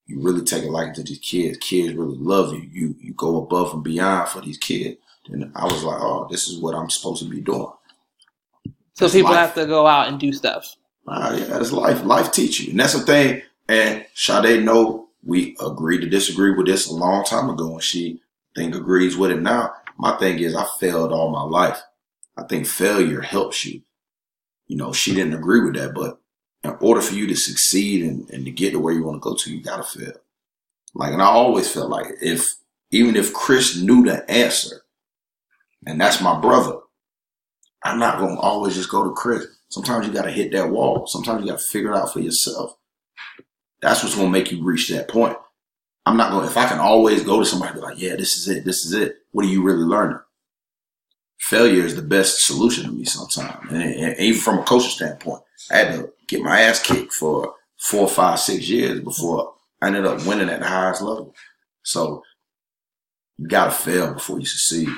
[0.06, 1.58] you really take a liking to these kids.
[1.58, 2.68] Kids really love you.
[2.72, 4.96] You you go above and beyond for these kids.
[5.28, 7.68] And I was like, oh, this is what I'm supposed to be doing.
[8.94, 9.40] So that's people life.
[9.40, 10.76] have to go out and do stuff.
[11.08, 12.04] Ah, yeah, that's life.
[12.04, 12.70] Life teach you.
[12.70, 13.42] And that's the thing.
[13.68, 18.20] And Sade know we agreed to disagree with this a long time ago and she
[18.54, 19.72] think agrees with it now.
[19.96, 21.80] My thing is I failed all my life.
[22.36, 23.82] I think failure helps you.
[24.66, 26.18] You know, she didn't agree with that, but
[26.64, 29.28] in order for you to succeed and, and to get to where you want to
[29.28, 30.14] go to, you gotta fail.
[30.94, 32.54] Like, and I always felt like if,
[32.90, 34.82] even if Chris knew the answer,
[35.86, 36.78] and that's my brother,
[37.84, 39.46] I'm not gonna always just go to Chris.
[39.68, 41.06] Sometimes you gotta hit that wall.
[41.06, 42.76] Sometimes you gotta figure it out for yourself.
[43.80, 45.36] That's what's gonna make you reach that point.
[46.04, 48.36] I'm not going, to, if I can always go to somebody be like, yeah, this
[48.36, 49.18] is it, this is it.
[49.30, 50.18] What are you really learning?
[51.38, 53.70] Failure is the best solution to me sometimes.
[53.70, 57.54] And, and even from a coaching standpoint, I had to get my ass kicked for
[57.78, 61.34] four, five, six years before I ended up winning at the highest level.
[61.82, 62.22] So
[63.38, 64.88] you gotta fail before you succeed.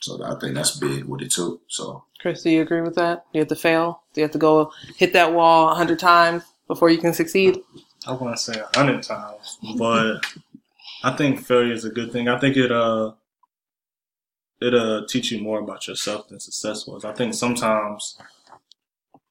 [0.00, 1.62] So I think that's big what it took.
[1.68, 3.24] So Chris, do you agree with that?
[3.32, 4.02] You have to fail.
[4.12, 7.60] Do you have to go hit that wall a hundred times before you can succeed?
[8.06, 10.20] I want to say a hundred times, but
[11.02, 12.28] I think failure is a good thing.
[12.28, 13.12] I think it uh
[14.60, 17.04] it uh teach you more about yourself than success was.
[17.04, 18.18] I think sometimes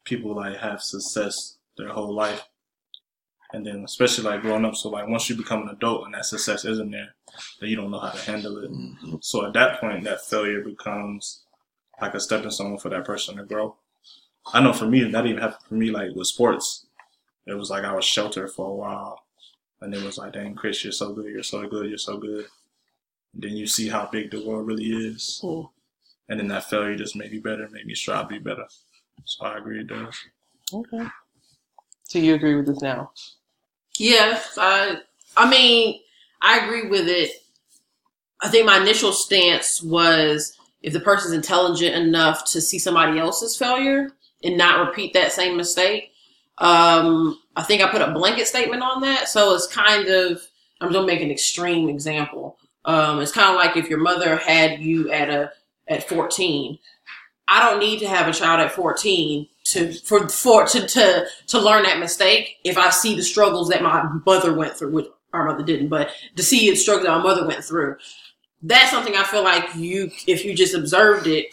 [0.03, 2.47] people like have success their whole life,
[3.53, 4.75] and then especially like growing up.
[4.75, 7.15] So like once you become an adult and that success isn't there,
[7.59, 8.71] then you don't know how to handle it.
[8.71, 9.23] mhm.
[9.23, 11.43] So at that point, that failure becomes
[12.01, 13.75] like a stepping stone for that person to grow.
[14.53, 16.85] I know for me, that even happened for me, like with sports.
[17.45, 19.23] It was like I was sheltered for a while.
[19.81, 22.45] And it was like, dang, Chris, you're so good, you're so good, you're so good.
[23.33, 25.41] And then you see how big the world really is.
[25.43, 25.69] Mm.
[26.29, 28.65] And then that failure just made me better, made me strive to be better.
[29.25, 30.15] So I agree it does.
[30.73, 31.05] Okay.
[32.05, 33.11] So you agree with this now?
[33.97, 34.97] Yes, I.
[35.35, 35.99] I mean,
[36.43, 37.31] I agree with it.
[38.41, 43.55] I think my initial stance was if the person's intelligent enough to see somebody else's
[43.55, 44.11] failure
[44.43, 46.11] and not repeat that same mistake.
[46.57, 50.41] Um, I think I put a blanket statement on that, so it's kind of.
[50.81, 52.57] I'm going to make an extreme example.
[52.83, 55.53] Um, it's kind of like if your mother had you at a
[55.87, 56.77] at 14.
[57.47, 61.59] I don't need to have a child at 14 to for for to to to
[61.59, 65.45] learn that mistake if I see the struggles that my mother went through, which our
[65.45, 67.97] mother didn't, but to see the struggles that my mother went through.
[68.61, 71.47] That's something I feel like you if you just observed it,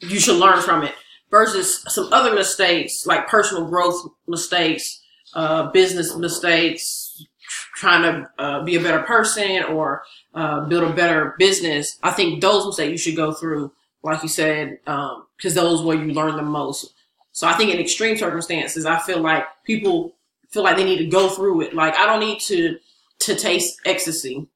[0.00, 0.94] you should learn from it.
[1.30, 5.00] Versus some other mistakes like personal growth mistakes,
[5.34, 7.24] uh, business mistakes,
[7.76, 10.02] trying to uh, be a better person or
[10.34, 11.98] uh, build a better business.
[12.02, 16.12] I think those mistakes you should go through like you said, because those where you
[16.12, 16.94] learn the most.
[17.32, 20.14] So I think in extreme circumstances, I feel like people
[20.50, 21.74] feel like they need to go through it.
[21.74, 22.78] Like I don't need to
[23.20, 24.46] to taste ecstasy.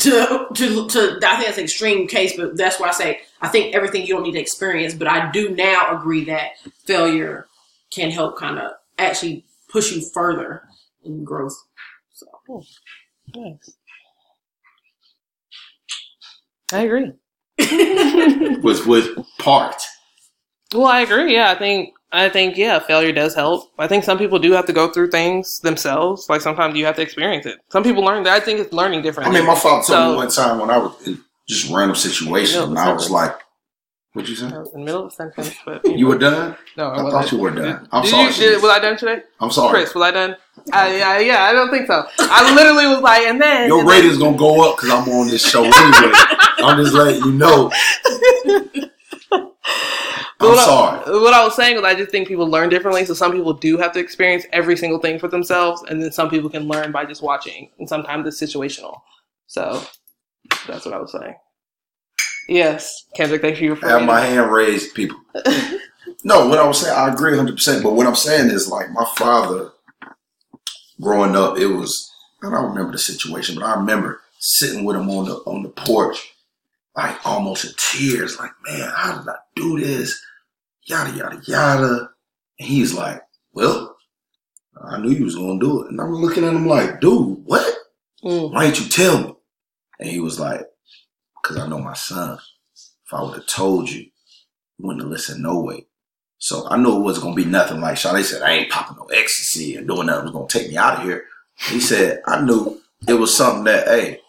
[0.00, 3.48] To to to I think that's an extreme case, but that's why I say I
[3.48, 4.94] think everything you don't need to experience.
[4.94, 6.52] But I do now agree that
[6.84, 7.48] failure
[7.90, 10.62] can help kind of actually push you further
[11.04, 11.56] in growth.
[12.12, 12.62] So
[13.34, 13.74] Nice.
[16.72, 17.12] I agree.
[18.62, 19.82] with with part.
[20.74, 21.34] Well, I agree.
[21.34, 23.70] Yeah, I think I think yeah, failure does help.
[23.78, 26.26] I think some people do have to go through things themselves.
[26.30, 27.58] Like sometimes you have to experience it.
[27.70, 28.32] Some people learn that.
[28.32, 29.28] I think it's learning different.
[29.28, 32.60] I mean, my father told me one time when I was in just random situation,
[32.60, 33.36] No, and I was like,
[34.14, 34.46] "What'd you say?
[34.46, 36.56] I was in the middle of a sentence, but You were done?
[36.78, 37.12] no, I wasn't.
[37.12, 37.86] thought you were done.
[37.92, 38.24] I'm did sorry.
[38.24, 38.62] You, did, Shanice.
[38.62, 39.70] was I done today, I'm sorry.
[39.70, 39.94] Chris?
[39.94, 40.36] Was I done?
[40.72, 42.06] I, yeah, yeah, I don't think so.
[42.18, 45.08] I literally was like, and then Your and then- rating's gonna go up because I'm
[45.10, 46.12] on this show anyway.
[46.60, 47.70] I'm just letting you know.
[50.40, 51.02] I'm what sorry.
[51.04, 53.04] I, what I was saying was, I just think people learn differently.
[53.04, 56.30] So some people do have to experience every single thing for themselves, and then some
[56.30, 57.70] people can learn by just watching.
[57.78, 59.00] And sometimes it's situational.
[59.46, 59.82] So
[60.66, 61.34] that's what I was saying.
[62.48, 65.18] Yes, Kendrick, thank you for I have my hand raised, people.
[66.24, 67.82] No, what I was saying, I agree 100%.
[67.82, 69.72] But what I'm saying is, like, my father,
[71.00, 72.10] growing up, it was,
[72.42, 75.68] I don't remember the situation, but I remember sitting with him on the on the
[75.68, 76.34] porch,
[76.98, 80.20] like, almost in tears, like, man, how did I do this?
[80.82, 82.10] Yada, yada, yada.
[82.58, 83.96] And he's like, well,
[84.84, 85.90] I knew you was going to do it.
[85.90, 87.72] And I'm looking at him like, dude, what?
[88.24, 88.52] Mm.
[88.52, 89.34] Why didn't you tell me?
[90.00, 90.62] And he was like,
[91.40, 92.36] because I know my son.
[93.06, 94.10] If I would have told you, you
[94.86, 95.86] wouldn't have listened no way.
[96.38, 99.04] So I knew it wasn't gonna be nothing like Sade said, I ain't popping no
[99.04, 101.26] ecstasy and doing nothing was gonna take me out of here.
[101.54, 104.20] He said, I knew it was something that, hey,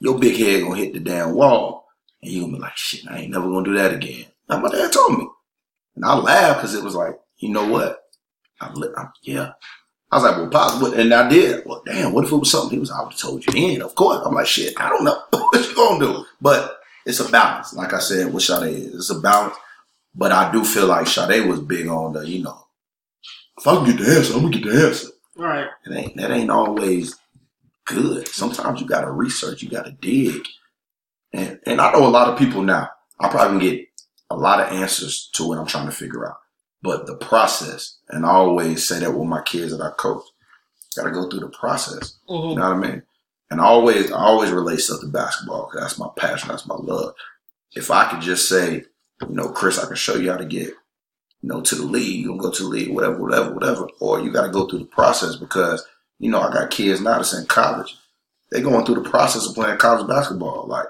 [0.00, 1.85] your big head gonna hit the damn wall.
[2.26, 4.26] And you gonna be like, shit, I ain't never gonna do that again.
[4.48, 5.28] Now my dad told me.
[5.94, 8.02] And I laughed because it was like, you know what?
[8.60, 9.52] I, I, yeah.
[10.10, 10.98] I was like, well, what?
[10.98, 11.64] And I did.
[11.64, 12.70] Well, damn, what if it was something?
[12.70, 14.26] He was, I would have told you then, of course.
[14.26, 16.24] I'm like, shit, I don't know what you gonna do.
[16.40, 17.72] But it's a balance.
[17.74, 19.54] Like I said, with Sade is, it's a balance.
[20.12, 22.66] But I do feel like Sade was big on the, you know,
[23.56, 25.08] if I can get the answer, I'm gonna get the answer.
[25.36, 27.14] right, It ain't that ain't always
[27.84, 28.26] good.
[28.26, 30.44] Sometimes you gotta research, you gotta dig.
[31.36, 32.88] And and I know a lot of people now,
[33.20, 33.88] I probably can get
[34.30, 36.38] a lot of answers to what I'm trying to figure out.
[36.82, 40.22] But the process, and I always say that with my kids that I coach,
[40.96, 42.14] gotta go through the process.
[42.28, 42.56] You Mhm.
[42.56, 43.02] know what I mean?
[43.50, 46.48] And I always, I always relate stuff to basketball because That's my passion.
[46.48, 47.14] That's my love.
[47.74, 48.86] If I could just say,
[49.20, 52.20] you know, Chris, I can show you how to get, you know, to the league.
[52.22, 53.88] You can go to the league, whatever, whatever, whatever.
[54.00, 55.86] Or you got to go through the process because,
[56.18, 57.96] you know, I got kids now that's in college.
[58.50, 60.66] They're going through the process of playing college basketball.
[60.66, 60.86] Like,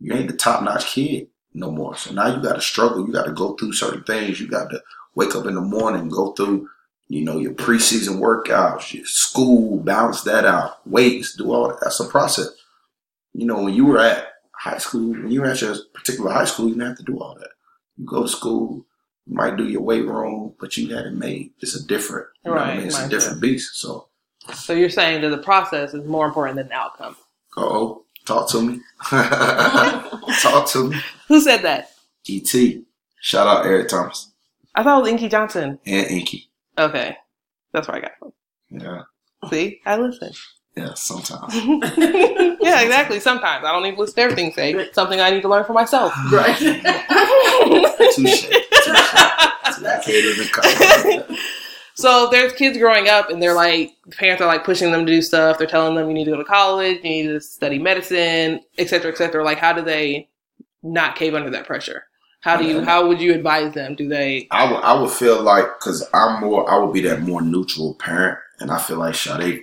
[0.00, 1.96] you ain't the top notch kid no more.
[1.96, 3.06] So now you got to struggle.
[3.06, 4.40] You got to go through certain things.
[4.40, 4.82] You got to
[5.14, 6.68] wake up in the morning, go through
[7.08, 11.78] you know, your preseason workouts, your school, balance that out, weights, do all that.
[11.82, 12.48] That's a process.
[13.34, 16.46] You know, when you were at high school, when you were at your particular high
[16.46, 17.50] school, you didn't have to do all that.
[17.98, 18.86] You go to school,
[19.26, 21.50] you might do your weight room, but you had it made.
[21.60, 22.86] It's a different, you know what I Right, mean?
[22.86, 23.76] It's a different beast.
[23.76, 24.08] So,
[24.54, 27.16] So you're saying that the process is more important than the outcome.
[27.58, 28.80] oh, talk to me.
[30.40, 30.96] talk to me.
[31.28, 31.90] Who said that?
[32.28, 32.54] ET.
[33.20, 34.30] Shout out Eric Thomas
[34.74, 35.78] I thought it was Inky Johnson.
[35.86, 36.48] and Inky.
[36.78, 37.16] Okay.
[37.72, 38.32] That's where I got from.
[38.70, 39.02] Yeah,
[39.50, 39.80] See?
[39.86, 40.32] I listen.
[40.76, 40.94] yeah.
[40.94, 41.54] Sometimes.
[41.54, 43.20] yeah, exactly.
[43.20, 44.90] Sometimes I don't need to listen to everything say.
[44.92, 46.12] Something I need to learn for myself.
[46.32, 46.56] Right.
[46.56, 48.48] Touche.
[49.80, 51.33] That kid in the car.
[51.94, 55.22] So there's kids growing up and they're like parents are like pushing them to do
[55.22, 55.58] stuff.
[55.58, 58.88] They're telling them you need to go to college, you need to study medicine, et
[58.88, 59.44] cetera, et cetera.
[59.44, 60.28] Like how do they
[60.82, 62.04] not cave under that pressure?
[62.44, 62.84] How do you mm-hmm.
[62.84, 63.94] how would you advise them?
[63.94, 67.22] Do they I would, I would feel like because I'm more, I would be that
[67.22, 69.62] more neutral parent, and I feel like Sade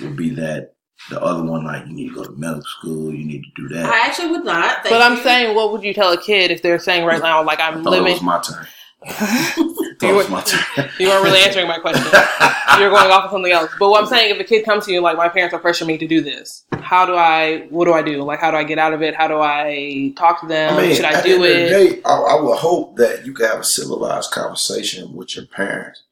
[0.00, 0.74] would be that
[1.08, 1.64] the other one.
[1.64, 3.86] Like you need to go to medical school, you need to do that.
[3.86, 4.82] I actually would not.
[4.82, 5.22] Thank But I'm you.
[5.22, 7.82] saying what would you tell a kid if they're saying right now like I I'm
[7.82, 8.66] thought it living was my turn.
[9.02, 10.30] I You thought it was
[10.76, 12.04] were- you weren't really answering my question.
[12.78, 13.70] You're going off of something else.
[13.78, 15.86] But what I'm saying, if a kid comes to you like, my parents are pressuring
[15.88, 17.66] me to do this, how do I?
[17.70, 18.22] What do I do?
[18.22, 19.14] Like, how do I get out of it?
[19.14, 20.76] How do I talk to them?
[20.94, 21.68] Should I at do the end it?
[21.96, 26.02] day, I, I would hope that you can have a civilized conversation with your parents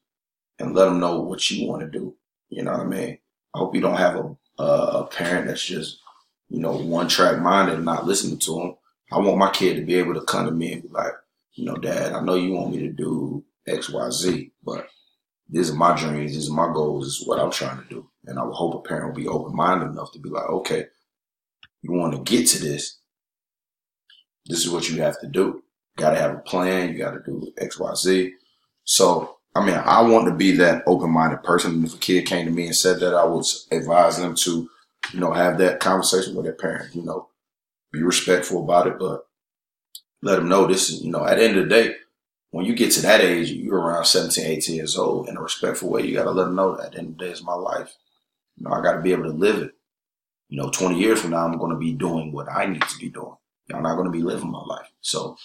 [0.59, 2.15] and let them know what you want to do.
[2.49, 3.17] You know what I mean?
[3.55, 5.99] I hope you don't have a a, a parent that's just
[6.49, 8.75] you know one track minded and not listening to them.
[9.11, 11.13] I want my kid to be able to come to me and be like,
[11.59, 14.87] you know, Dad, I know you want me to do X, Y, Z, but
[15.49, 18.09] these are my dreams, these are my goals, this is what I'm trying to do.
[18.25, 20.85] And I would hope a parent will be open minded enough to be like, okay,
[21.81, 22.99] you want to get to this,
[24.45, 25.61] this is what you have to do.
[25.97, 26.93] Got to have a plan.
[26.93, 28.33] You got to do X, Y, Z.
[28.85, 31.73] So, I mean, I want to be that open-minded person.
[31.73, 34.69] And if a kid came to me and said that, I would advise them to,
[35.13, 36.95] you know, have that conversation with their parent.
[36.95, 37.27] You know,
[37.91, 39.25] be respectful about it, but
[40.21, 41.95] let them know this is, you know, at the end of the day,
[42.51, 45.89] when you get to that age, you're around 17, 18 years old in a respectful
[45.89, 46.05] way.
[46.05, 47.53] You got to let them know that at the end of the day, it's my
[47.53, 47.95] life.
[48.57, 49.71] You know, I got to be able to live it.
[50.49, 52.97] You know, 20 years from now, I'm going to be doing what I need to
[52.97, 53.35] be doing.
[53.71, 54.89] I'm not going to be living my life.
[55.01, 55.37] So,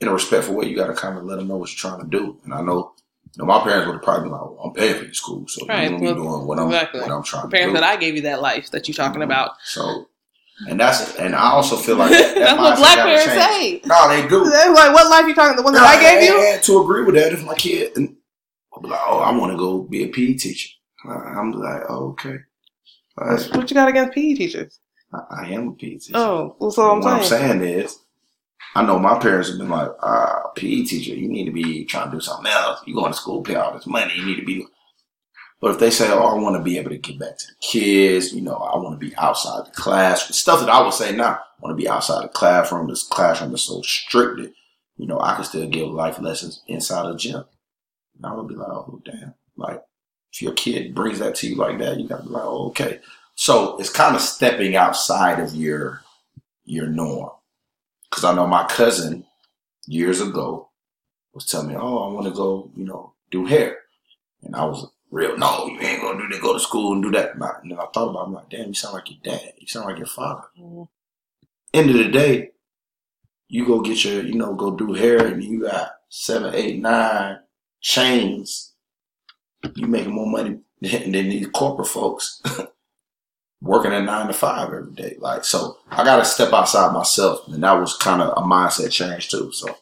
[0.00, 2.08] in a respectful way, you got to kind of let them know what you're trying
[2.08, 2.38] to do.
[2.44, 2.92] And I know,
[3.34, 5.48] you know, my parents would have probably been like, well, "I'm paying for your school,
[5.48, 7.00] so Right, you're going to be doing what I'm exactly.
[7.00, 8.94] what I'm trying The to parents do." that I gave you that life that you're
[8.94, 9.30] talking mm-hmm.
[9.30, 9.56] about.
[9.64, 10.08] so,
[10.68, 13.82] and that's and I also feel like that, that That's what black parents change.
[13.82, 13.88] say.
[13.88, 14.44] No, they do.
[14.44, 15.56] They're like, what life you talking?
[15.56, 16.40] The one that I gave you?
[16.52, 18.16] And to agree with that, if my kid, and
[18.74, 20.68] I'll be like, "Oh, I want to go be a PE teacher,"
[21.08, 22.36] I'm like, oh, "Okay."
[23.16, 23.56] Right.
[23.56, 24.78] What you got against PE teachers?
[25.12, 26.12] I, I am a PE teacher.
[26.14, 27.60] Oh, well, so I'm what I'm saying.
[27.60, 27.98] saying is,
[28.76, 32.10] I know my parents have been like, uh, PE teacher, you need to be trying
[32.10, 32.80] to do something else.
[32.86, 34.66] You going to school, pay all this money, you need to be.
[35.60, 37.54] But if they say, oh, I want to be able to get back to the
[37.60, 41.14] kids, you know, I want to be outside the classroom, stuff that I would say
[41.14, 42.88] now, I want to be outside the classroom.
[42.88, 44.52] This classroom is so strict that,
[44.96, 47.44] you know, I can still give life lessons inside the gym.
[48.16, 49.34] And I would be like, oh, damn.
[49.56, 49.82] Like,
[50.32, 52.68] if your kid brings that to you like that, you got to be like, oh,
[52.68, 53.00] okay.
[53.34, 56.02] So it's kind of stepping outside of your
[56.64, 57.30] your norm.
[58.10, 59.24] Because I know my cousin
[59.86, 60.70] years ago
[61.32, 63.78] was telling me, "Oh, I want to go, you know, do hair,"
[64.42, 65.36] and I was real.
[65.36, 66.42] No, you ain't gonna do that.
[66.42, 67.34] Go to school and do that.
[67.34, 69.20] And, I, and then I thought about, it, I'm like, damn, you sound like your
[69.22, 69.54] dad.
[69.58, 70.44] You sound like your father.
[70.58, 70.88] Mhm.
[71.74, 72.50] End of the day,
[73.48, 77.40] you go get your, you know, go do hair, and you got seven, eight, nine
[77.80, 78.72] chains.
[79.74, 82.42] You making more money than, than these corporate folks.
[83.60, 85.16] working at nine to five every day.
[85.18, 87.40] Like, so I got to step outside myself.
[87.48, 89.50] And that was kind of a mindset change too.
[89.52, 89.76] So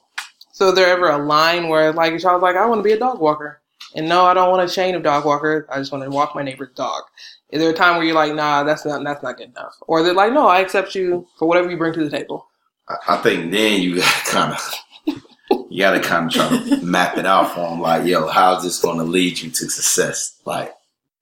[0.53, 2.99] So, there ever a line where, like, your was like, I want to be a
[2.99, 3.61] dog walker?
[3.97, 5.65] And no, I don't want a chain of dog walkers.
[5.71, 7.03] I just want to walk my neighbor's dog.
[7.49, 9.75] Is there a time where you're like, nah, that's not that's not good enough?
[9.87, 12.47] Or is it like, no, I accept you for whatever you bring to the table?
[12.89, 16.49] I, I think then you got to kind of, you got to kind of try
[16.49, 17.81] to map it out for them.
[17.81, 20.39] Like, yo, how's this going to lead you to success?
[20.45, 20.75] Like,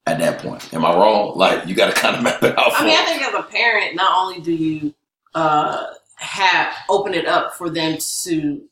[0.07, 1.39] at that point, am I wrong?
[1.39, 3.35] Like, you got to kind of map it out for I mean, I think as
[3.35, 4.95] a parent, not only do you
[5.35, 8.63] uh, have open it up for them to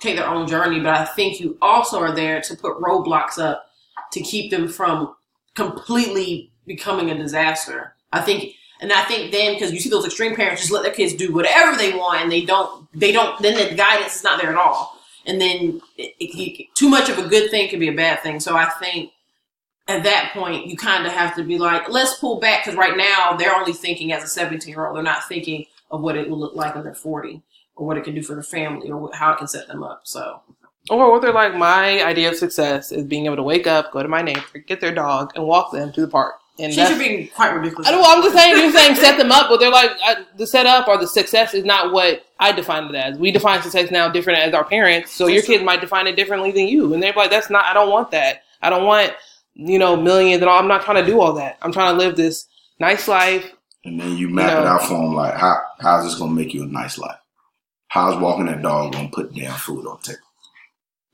[0.00, 3.66] take their own journey, but I think you also are there to put roadblocks up
[4.12, 5.14] to keep them from
[5.54, 7.94] completely becoming a disaster.
[8.12, 10.92] I think, and I think then because you see those extreme parents just let their
[10.92, 13.40] kids do whatever they want, and they don't, they don't.
[13.40, 17.18] Then the guidance is not there at all, and then it, it, too much of
[17.18, 18.40] a good thing can be a bad thing.
[18.40, 19.12] So I think
[19.88, 22.96] at that point, you kind of have to be like, let's pull back because right
[22.96, 24.96] now they're only thinking as a 17 year old.
[24.96, 27.42] They're not thinking of what it will look like when they're 40
[27.82, 30.02] or what it can do for the family or how it can set them up.
[30.04, 30.40] So
[30.88, 34.02] Or what they're like, my idea of success is being able to wake up, go
[34.02, 36.36] to my neighbor, get their dog, and walk them to the park.
[36.60, 37.88] And She that's, should be quite ridiculous.
[37.88, 40.46] I don't, I'm just saying, you're saying set them up, but they're like, I, the
[40.46, 43.18] setup or the success is not what I define it as.
[43.18, 46.52] We define success now different as our parents, so your kid might define it differently
[46.52, 46.94] than you.
[46.94, 48.44] And they're like, that's not, I don't want that.
[48.60, 49.12] I don't want,
[49.54, 50.58] you know, millions and all.
[50.60, 51.58] I'm not trying to do all that.
[51.62, 52.46] I'm trying to live this
[52.78, 53.50] nice life.
[53.84, 54.66] And then you map You it know.
[54.68, 57.18] out for them like, how how's this gonna make you a nice life?
[57.92, 60.20] How's walking that dog gonna put damn food on the table?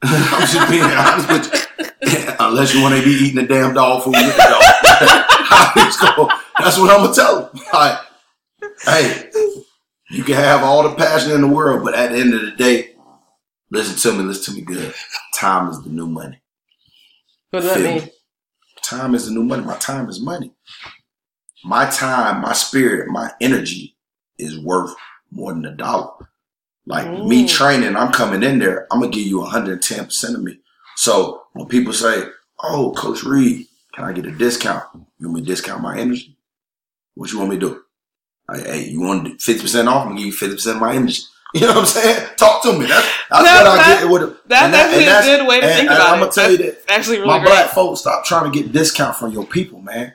[0.03, 1.69] I'm just being honest with
[2.09, 2.35] you.
[2.41, 4.63] Unless you want to be eating the damn dog food with the dog.
[6.17, 7.63] Gonna- That's what I'm gonna tell them.
[7.73, 7.99] Like,
[8.85, 9.31] hey,
[10.11, 12.53] you can have all the passion in the world, but at the end of the
[12.53, 12.95] day,
[13.73, 14.95] listen to me, listen to me good.
[15.35, 16.41] Time is the new money.
[17.51, 18.05] What does that mean?
[18.05, 18.13] me?
[18.83, 19.65] Time is the new money.
[19.65, 20.53] My time is money.
[21.65, 23.97] My time, my spirit, my energy
[24.39, 24.95] is worth
[25.33, 26.28] more than a dollar.
[26.89, 27.49] Like me Mm.
[27.51, 30.59] training, I'm coming in there, I'm gonna give you 110% of me.
[30.97, 32.25] So when people say,
[32.61, 34.83] Oh, Coach Reed, can I get a discount?
[35.19, 36.37] You want me to discount my energy?
[37.15, 37.81] What you want me to do?
[38.49, 40.03] Like, hey, you want 50% off?
[40.07, 41.23] I'm gonna give you 50% of my energy.
[41.55, 42.29] You know what I'm saying?
[42.37, 42.85] Talk to me.
[42.85, 44.49] That's, that's That- what I get with it.
[44.49, 46.21] That's that- actually and a good way to and- think and about I'm it.
[46.21, 47.49] gonna tell you that actually really my great.
[47.51, 50.13] black folks stop trying to get discount from your people, man.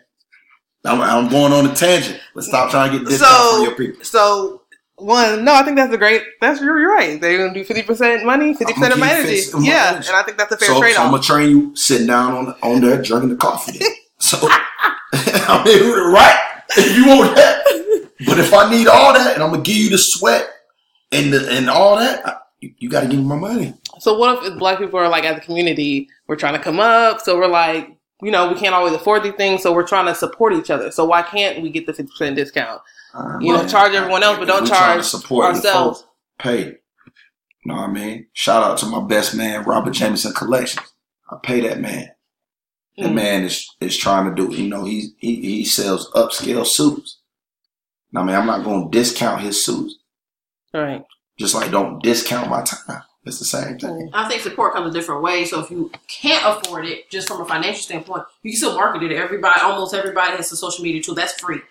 [0.85, 3.75] I'm, I'm going on a tangent, but stop trying to get discount So- from your
[3.75, 4.03] people.
[4.03, 4.61] So
[4.97, 6.23] one, no, I think that's a great.
[6.39, 7.19] That's you're, you're right.
[7.19, 9.41] They're gonna do fifty percent money, fifty percent of my energy.
[9.53, 10.07] my Yeah, energy.
[10.07, 12.33] and I think that's a fair So, trade so I'm gonna train you sitting down
[12.33, 13.79] on on there drinking the coffee.
[14.19, 14.37] So
[15.13, 16.39] I mean, right?
[16.77, 19.89] If you want that, but if I need all that, and I'm gonna give you
[19.89, 20.47] the sweat
[21.11, 23.73] and the, and all that, I, you, you got to give me my money.
[23.99, 27.19] So what if black people are like as a community, we're trying to come up,
[27.19, 27.89] so we're like,
[28.23, 30.91] you know, we can't always afford these things, so we're trying to support each other.
[30.91, 32.81] So why can't we get the fifty percent discount?
[33.13, 36.05] Uh, You know, charge everyone else, but don't we trying to charge support ourselves.
[36.39, 36.65] Pay.
[36.65, 36.73] You
[37.65, 38.27] know what I mean?
[38.33, 40.85] Shout out to my best man, Robert Jameson Collections.
[41.29, 42.09] I pay that man.
[42.97, 43.13] That Mm.
[43.15, 44.53] man is is trying to do.
[44.53, 47.19] You know, he he he sells upscale suits.
[48.15, 49.95] I mean, I'm not going to discount his suits.
[50.73, 51.03] Right.
[51.39, 53.01] Just like don't discount my time.
[53.25, 54.09] It's the same thing.
[54.13, 55.45] I think support comes a different way.
[55.45, 59.01] So if you can't afford it, just from a financial standpoint, you can still market
[59.03, 59.13] it.
[59.13, 61.15] Everybody, almost everybody has a social media tool.
[61.15, 61.61] That's free,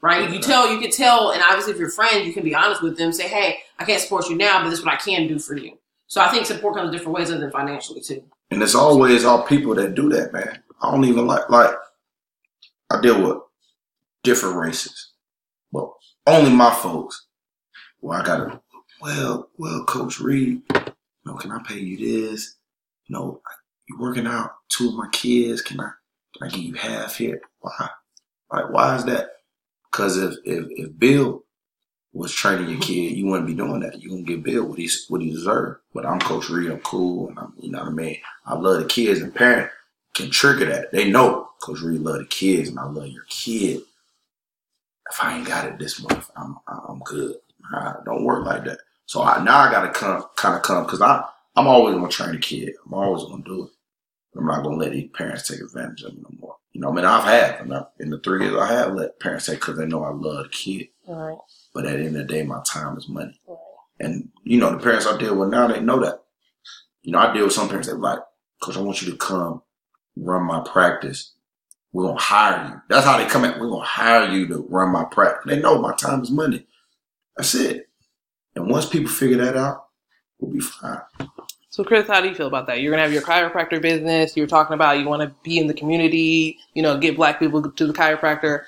[0.00, 0.32] right?
[0.32, 2.96] You tell, you can tell, and obviously if you're friends, you can be honest with
[2.96, 3.12] them.
[3.12, 5.56] Say, hey, I can't support you now, but this is what I can do for
[5.56, 5.78] you.
[6.08, 8.24] So I think support comes in different ways other than financially too.
[8.50, 10.60] And it's always all people that do that, man.
[10.80, 11.74] I don't even like like
[12.90, 13.42] I deal with
[14.22, 15.12] different races.
[15.72, 15.90] But
[16.26, 17.26] only my folks.
[18.00, 18.60] Well, I gotta
[19.00, 20.62] well, well, Coach Reed,
[21.26, 22.56] know, can I pay you this?
[23.08, 23.42] You know,
[23.88, 25.90] you working out two of my kids, can I
[26.36, 27.40] can I give you half here?
[27.60, 27.88] Why?
[28.52, 29.30] Like why is that?
[29.92, 31.44] Cause if if if Bill
[32.12, 34.00] was training your kid, you wouldn't be doing that.
[34.02, 35.80] You gonna give Bill what he what he deserved.
[35.94, 38.18] But I'm Coach Reed, I'm cool, and I'm you know what I mean.
[38.46, 39.74] I love the kids, and parents
[40.14, 40.92] can trigger that.
[40.92, 43.82] They know Coach Reed love the kids, and I love your kid.
[45.10, 47.36] If I ain't got it this month, I'm I'm good.
[47.72, 48.78] I don't work like that.
[49.06, 51.24] So I, now I gotta come, kind of come, because I
[51.56, 52.74] I'm always gonna train a kid.
[52.84, 53.70] I'm always gonna do it.
[54.38, 56.56] I'm not gonna let these parents take advantage of me no more.
[56.72, 59.18] You know, I mean, I've had and I- in the three years I have let
[59.20, 60.88] parents take because they know I love the kid.
[61.08, 61.38] Right.
[61.72, 63.40] But at the end of the day, my time is money.
[63.98, 66.22] And you know, the parents I deal with now, they know that.
[67.02, 68.18] You know, I deal with some parents that like,
[68.60, 69.62] Coach, I want you to come
[70.16, 71.32] run my practice.
[71.92, 72.80] We're gonna hire you.
[72.88, 73.58] That's how they come at.
[73.58, 75.44] We're gonna hire you to run my practice.
[75.46, 76.66] They know my time is money.
[77.36, 77.85] That's it.
[78.56, 79.86] And once people figure that out,
[80.40, 80.98] we'll be fine.
[81.68, 82.80] So, Chris, how do you feel about that?
[82.80, 84.34] You're gonna have your chiropractor business.
[84.34, 86.56] You were talking about you want to be in the community.
[86.72, 88.62] You know, get black people to the chiropractor.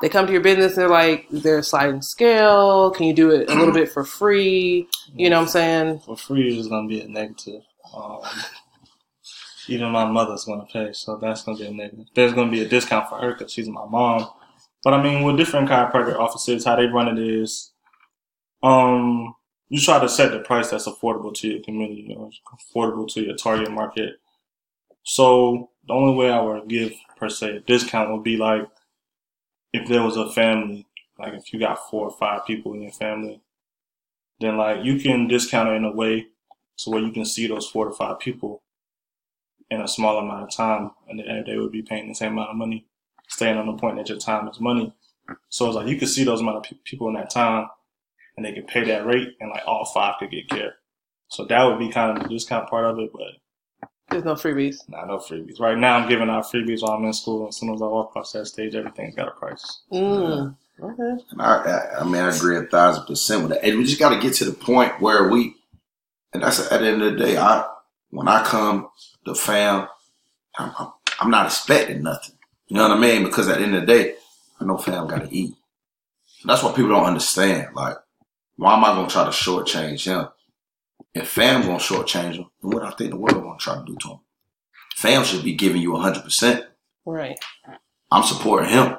[0.00, 0.76] They come to your business.
[0.76, 2.92] They're like, "Is there a sliding scale?
[2.92, 5.98] Can you do it a little bit for free?" You know what I'm saying?
[6.06, 7.62] For free is just gonna be a negative.
[7.92, 8.20] Um,
[9.66, 12.06] even my mother's gonna pay, so that's gonna be a negative.
[12.14, 14.28] There's gonna be a discount for her because she's my mom.
[14.84, 17.71] But I mean, with different chiropractic offices, how they run it is,
[18.62, 19.34] um,
[19.68, 23.22] you try to set the price that's affordable to your community, you know, affordable to
[23.22, 24.20] your target market.
[25.04, 28.68] So the only way I would give per se a discount would be like
[29.72, 30.86] if there was a family,
[31.18, 33.40] like if you got four or five people in your family,
[34.40, 36.26] then like you can discount it in a way
[36.76, 38.62] so where you can see those four to five people
[39.70, 42.50] in a small amount of time, and then they would be paying the same amount
[42.50, 42.84] of money,
[43.28, 44.92] staying on the point that your time is money.
[45.48, 47.68] So it's like you could see those amount of pe- people in that time,
[48.36, 50.74] and they could pay that rate, and like all five could get care.
[51.28, 53.22] So that would be kind of the discount part of it, but
[54.10, 54.86] There's no freebies.
[54.88, 55.58] nah, no freebies.
[55.60, 57.48] Right now, I'm giving out freebies while I'm in school.
[57.48, 59.82] As soon as I walk across that stage, everything's got a price.
[59.92, 60.54] Mm.
[60.82, 61.22] Okay.
[61.30, 63.64] And I, I, I mean, I agree a thousand percent with that.
[63.64, 65.54] And we just got to get to the point where we,
[66.34, 67.64] and that's at the end of the day, I,
[68.10, 68.88] when I come,
[69.24, 69.86] the fam,
[70.58, 72.34] I'm, I'm, I'm not expecting nothing.
[72.68, 73.22] You know what I mean?
[73.24, 74.14] Because at the end of the day,
[74.60, 75.54] I know fam got to eat.
[76.44, 77.68] That's what people don't understand.
[77.74, 77.96] Like,
[78.56, 80.28] why am I gonna try to shortchange him?
[81.14, 83.96] If fam gonna shortchange him, then what I think the world gonna try to do
[83.96, 84.18] to him?
[84.96, 86.64] Fam should be giving you hundred percent.
[87.04, 87.38] Right.
[88.10, 88.96] I'm supporting him.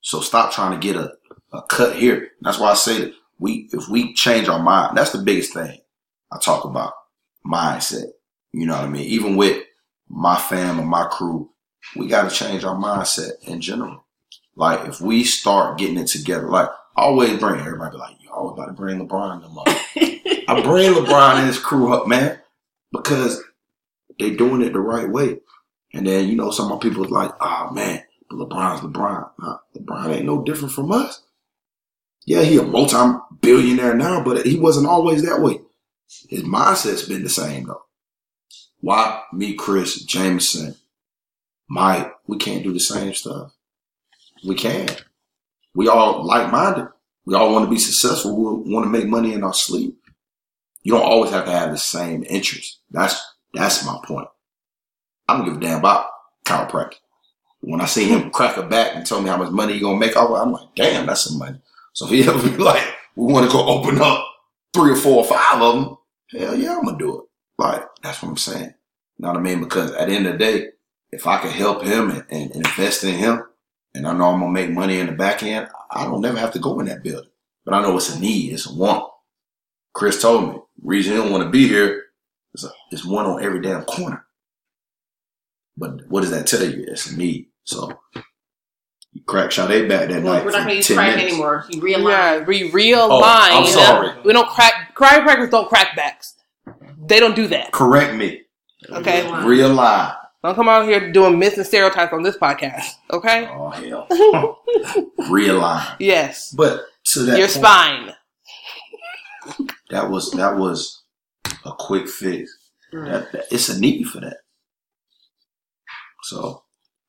[0.00, 1.12] So stop trying to get a,
[1.52, 2.30] a cut here.
[2.40, 5.78] That's why I say that we if we change our mind, that's the biggest thing
[6.32, 6.92] I talk about.
[7.46, 8.06] Mindset.
[8.52, 9.04] You know what I mean?
[9.04, 9.62] Even with
[10.08, 11.50] my fam and my crew,
[11.96, 14.04] we gotta change our mindset in general.
[14.56, 16.68] Like if we start getting it together, like
[16.98, 19.68] I always bring everybody be like, you always about to bring LeBron them up.
[19.68, 22.40] I bring LeBron and his crew up, man,
[22.90, 23.40] because
[24.18, 25.38] they doing it the right way.
[25.94, 29.30] And then, you know, some of my people was like, oh man, but LeBron's LeBron.
[29.38, 31.22] Nah, LeBron ain't no different from us.
[32.26, 35.60] Yeah, he a multi-billionaire now, but he wasn't always that way.
[36.28, 37.84] His mindset's been the same though.
[38.80, 40.74] Why me, Chris, Jameson,
[41.68, 43.52] Mike, we can't do the same stuff.
[44.44, 44.88] We can.
[45.78, 46.88] We all like-minded.
[47.24, 48.36] We all want to be successful.
[48.36, 49.96] We want to make money in our sleep.
[50.82, 52.80] You don't always have to have the same interest.
[52.90, 53.24] That's
[53.54, 54.26] that's my point.
[55.28, 56.06] I don't give a damn about
[56.44, 56.94] chiropractic.
[57.60, 60.00] When I see him crack a back and tell me how much money he gonna
[60.00, 61.60] make I'm like, damn, that's some money.
[61.92, 62.82] So if he ever be like,
[63.14, 64.26] we want to go open up
[64.74, 65.96] three or four or five of them,
[66.32, 67.24] hell yeah, I'm gonna do it.
[67.56, 68.74] Like that's what I'm saying.
[69.18, 69.60] You know what I mean?
[69.60, 70.70] Because at the end of the day,
[71.12, 73.44] if I can help him and, and invest in him,
[73.98, 76.52] and I know I'm gonna make money in the back end, I don't never have
[76.52, 77.30] to go in that building.
[77.64, 79.10] But I know it's a need, it's a want.
[79.92, 82.04] Chris told me, reason he don't want to be here
[82.54, 84.24] is a, is one on every damn corner.
[85.76, 86.84] But what does that tell you?
[86.88, 87.48] It's a need.
[87.64, 87.92] So
[89.12, 90.44] you crack shot Sade back that Well, night.
[90.44, 91.32] we're not gonna use 10 crack minutes.
[91.32, 91.64] anymore.
[91.70, 92.10] You realign.
[92.10, 93.08] Yeah, we realign.
[93.10, 94.10] Oh, I'm sorry.
[94.24, 94.94] We don't crack.
[94.94, 96.34] Chiropractors don't crack backs.
[97.06, 97.72] They don't do that.
[97.72, 98.42] Correct me.
[98.90, 99.22] Okay.
[99.22, 100.16] Realign.
[100.44, 102.84] Don't come out here doing myths and stereotypes on this podcast.
[103.10, 103.48] Okay.
[103.50, 104.62] Oh hell.
[105.28, 105.96] Realign.
[105.98, 106.52] Yes.
[106.56, 108.14] But to that Your point, spine.
[109.90, 111.02] that was that was
[111.64, 112.50] a quick fix.
[112.92, 113.06] Mm.
[113.10, 114.38] That, that- it's a need for that.
[116.24, 116.62] So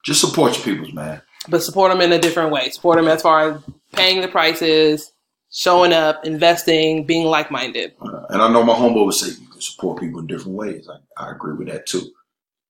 [0.05, 1.21] just support your peoples, man.
[1.49, 2.69] But support them in a different way.
[2.69, 3.61] Support them as far as
[3.93, 5.11] paying the prices,
[5.51, 7.93] showing up, investing, being like minded.
[8.01, 10.87] Uh, and I know my homeboy would say you can support people in different ways.
[10.89, 12.09] I, I agree with that too.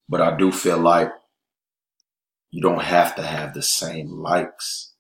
[0.09, 1.11] But I do feel like
[2.49, 4.93] you don't have to have the same likes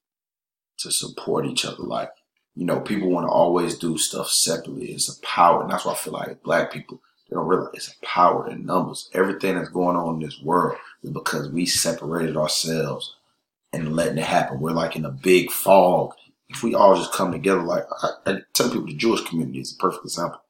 [0.77, 1.81] to support each other.
[1.81, 2.11] Like,
[2.55, 4.91] you know, people want to always do stuff separately.
[4.91, 5.63] It's a power.
[5.63, 8.65] And that's why I feel like black people, they don't realize it's a power in
[8.65, 9.09] numbers.
[9.13, 13.15] Everything that's going on in this world is because we separated ourselves
[13.73, 14.59] and letting it happen.
[14.59, 16.13] We're like in a big fog.
[16.49, 19.73] If we all just come together, like I, I tell people, the Jewish community is
[19.73, 20.41] a perfect example.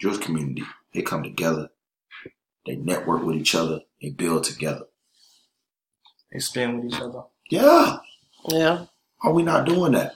[0.00, 0.62] Jewish community,
[0.94, 1.70] they come together,
[2.68, 4.84] they network with each other, they build together.
[6.32, 7.22] They spin with each other.
[7.50, 7.98] Yeah,
[8.48, 8.84] Yeah.
[9.22, 10.14] are we not doing that?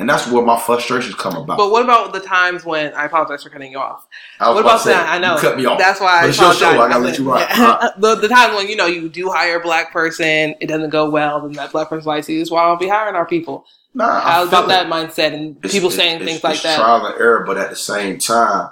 [0.00, 1.56] And that's where my frustrations come about.
[1.56, 4.04] But what about the times when I apologize for cutting you off?
[4.40, 5.08] I was What to about say, that?
[5.08, 5.36] I know.
[5.36, 5.78] You cut me off.
[5.78, 6.68] That's why I But it's your show.
[6.70, 7.48] I gotta let you rock.
[7.48, 7.90] Yeah.
[7.98, 11.08] the, the times when you know you do hire a black person, it doesn't go
[11.08, 13.24] well, then that black person's like, "See, this is why I don't be hiring our
[13.24, 13.64] people."
[13.94, 16.54] Nah, I How about feel that mindset and It's- people it's- saying it's- things like
[16.54, 16.76] it's that?
[16.80, 18.70] Trial and error, but at the same time,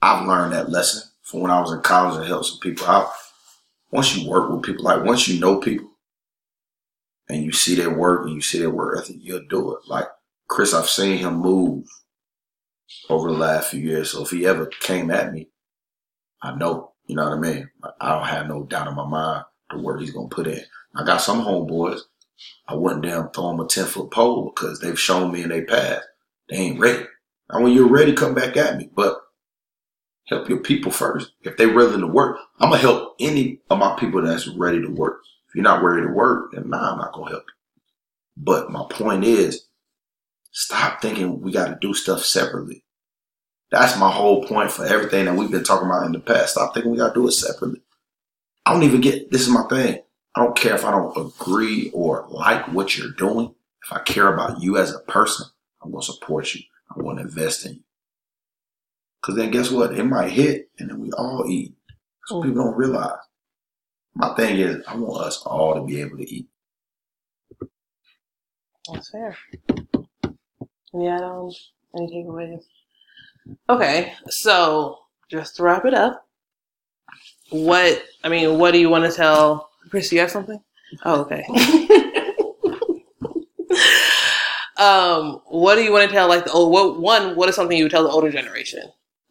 [0.00, 1.02] I've learned that lesson
[1.34, 3.10] from when I was in college and helped some people out.
[3.90, 5.90] Once you work with people, like once you know people
[7.28, 9.80] and you see their work and you see their work ethic, you'll do it.
[9.88, 10.06] Like
[10.48, 11.86] Chris, I've seen him move
[13.10, 14.12] over the last few years.
[14.12, 15.48] So if he ever came at me,
[16.40, 17.68] I know, you know what I mean?
[18.00, 20.62] I don't have no doubt in my mind the work he's gonna put in.
[20.94, 22.00] I got some homeboys,
[22.68, 25.64] I wouldn't damn throw them a 10 foot pole because they've shown me in their
[25.64, 26.04] past
[26.48, 27.06] they ain't ready.
[27.50, 28.90] Now when you're ready, come back at me.
[28.94, 29.18] But
[30.26, 31.32] help your people first.
[31.42, 34.88] If they're willing to work, I'm gonna help any of my people that's ready to
[34.88, 35.20] work.
[35.48, 37.54] If you're not ready to work, then nah, I'm not gonna help you.
[38.36, 39.66] But my point is,
[40.50, 42.84] stop thinking we gotta do stuff separately.
[43.70, 46.52] That's my whole point for everything that we've been talking about in the past.
[46.52, 47.82] Stop thinking we gotta do it separately.
[48.66, 50.00] I don't even get this is my thing.
[50.34, 53.54] I don't care if I don't agree or like what you're doing.
[53.84, 55.46] If I care about you as a person,
[55.82, 56.62] I'm gonna support you.
[56.90, 57.80] I want to invest in you.
[59.24, 59.98] Cause then guess what?
[59.98, 61.74] It might hit and then we all eat.
[62.26, 62.42] So Mm.
[62.44, 63.18] people don't realize.
[64.14, 66.46] My thing is I want us all to be able to eat.
[68.92, 69.36] That's fair.
[70.94, 71.72] Any add-ons?
[71.96, 72.64] Any takeaways?
[73.70, 74.98] Okay, so
[75.30, 76.26] just to wrap it up,
[77.50, 80.12] what I mean, what do you want to tell Chris?
[80.12, 80.60] You have something?
[81.04, 81.44] Oh, okay.
[84.78, 86.72] um, what do you want to tell like the old?
[86.72, 87.36] What one?
[87.36, 88.82] What is something you would tell the older generation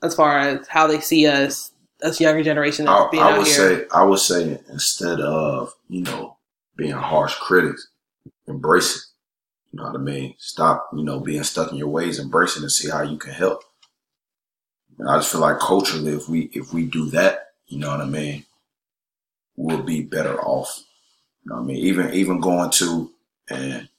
[0.03, 1.71] as far as how they see us,
[2.03, 3.55] us younger generation I, being I out would here.
[3.55, 6.37] say I would say instead of you know
[6.75, 7.87] being harsh critics,
[8.47, 9.01] embrace it.
[9.71, 10.35] You know what I mean?
[10.37, 13.33] Stop you know being stuck in your ways, embrace it, and see how you can
[13.33, 13.63] help.
[14.99, 18.01] And I just feel like culturally, if we if we do that, you know what
[18.01, 18.45] I mean,
[19.55, 20.83] we'll be better off.
[21.43, 21.77] You know what I mean?
[21.77, 23.09] Even even going to
[23.49, 23.89] and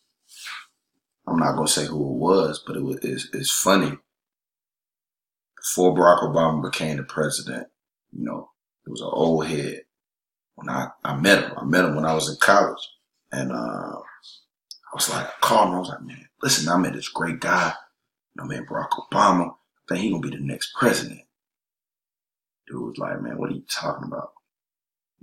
[1.26, 3.98] I'm not gonna say who it was, but it was it's, it's funny.
[5.64, 7.68] Before Barack Obama became the president,
[8.12, 8.50] you know,
[8.86, 9.80] it was an old head.
[10.56, 12.86] When I, I met him, I met him when I was in college.
[13.32, 16.92] And uh, I was like, I called him, I was like, man, listen, I met
[16.92, 17.72] this great guy.
[18.36, 19.52] You know, man, Barack Obama.
[19.52, 19.54] I
[19.88, 21.22] think he gonna be the next president.
[22.66, 24.32] Dude was like, man, what are you talking about?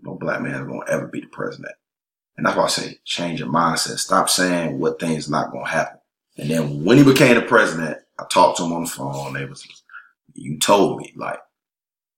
[0.02, 1.76] No black man is gonna ever be the president.
[2.36, 4.00] And that's why I say change your mindset.
[4.00, 6.00] Stop saying what things not gonna happen.
[6.38, 9.34] And then when he became the president, I talked to him on the phone.
[9.34, 9.80] They was,
[10.34, 11.39] you told me like,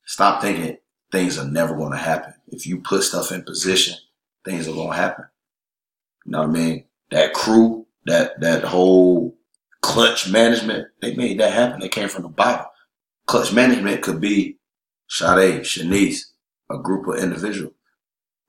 [0.05, 0.77] stop thinking
[1.11, 2.33] things are never gonna happen.
[2.47, 3.95] If you put stuff in position,
[4.45, 5.25] things are gonna happen.
[6.25, 6.85] You know what I mean?
[7.11, 9.37] That crew, that that whole
[9.81, 11.79] clutch management, they made that happen.
[11.79, 12.65] They came from the bottom.
[13.27, 14.57] Clutch management could be
[15.07, 16.19] Sade, Shanice,
[16.69, 17.73] a group of individuals.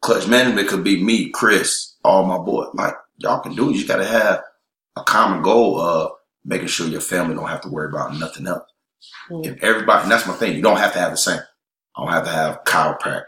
[0.00, 2.68] Clutch management could be me, Chris, all my boys.
[2.74, 3.76] Like y'all can do it.
[3.76, 4.42] You gotta have
[4.96, 6.12] a common goal of
[6.44, 8.70] making sure your family don't have to worry about nothing else.
[9.30, 9.46] Mm.
[9.46, 11.40] If everybody, and that's my thing, you don't have to have the same.
[11.96, 13.24] I don't have to have chiropractic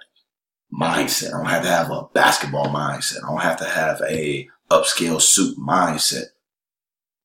[0.73, 1.29] mindset.
[1.29, 3.25] I don't have to have a basketball mindset.
[3.25, 6.27] I don't have to have a upscale suit mindset.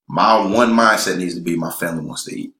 [0.07, 2.53] My one mindset needs to be my family wants to eat.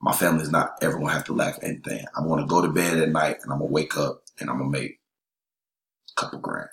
[0.00, 2.04] My family is not ever gonna have to lack anything.
[2.16, 4.70] I'm gonna go to bed at night and I'm gonna wake up and I'm gonna
[4.70, 5.00] make
[6.16, 6.68] a couple grand.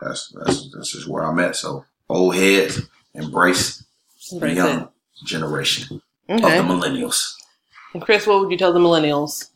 [0.00, 1.56] That's that's that's just where I'm at.
[1.56, 2.82] So old heads
[3.14, 3.84] embrace
[4.30, 4.88] the Embrace young
[5.24, 6.34] generation it.
[6.36, 7.34] of the millennials.
[7.94, 9.50] And Chris, what would you tell the millennials?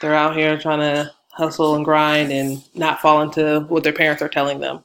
[0.00, 4.22] They're out here trying to hustle and grind and not fall into what their parents
[4.22, 4.84] are telling them.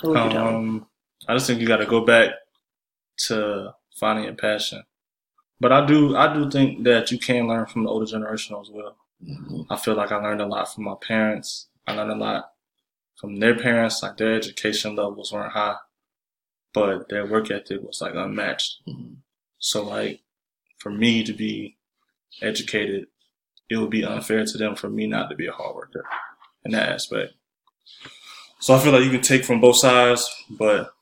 [0.00, 0.54] What would you tell them?
[0.56, 0.86] Um,
[1.28, 2.30] I just think you got to go back
[3.26, 4.82] to finding your passion.
[5.60, 8.68] But I do, I do think that you can learn from the older generation as
[8.70, 8.96] well.
[9.22, 9.66] Mhm.
[9.70, 11.68] I feel like I learned a lot from my parents.
[11.86, 12.52] I learned a lot
[13.16, 14.02] from their parents.
[14.02, 15.76] Like their education levels weren't high,
[16.74, 18.80] but their work ethic was like unmatched.
[18.86, 19.16] Mhm.
[19.64, 20.20] So like
[20.76, 21.78] for me to be
[22.42, 23.06] educated,
[23.70, 26.04] it would be unfair to them for me not to be a hard worker
[26.66, 27.32] in that aspect.
[28.60, 30.92] So I feel like you can take from both sides, but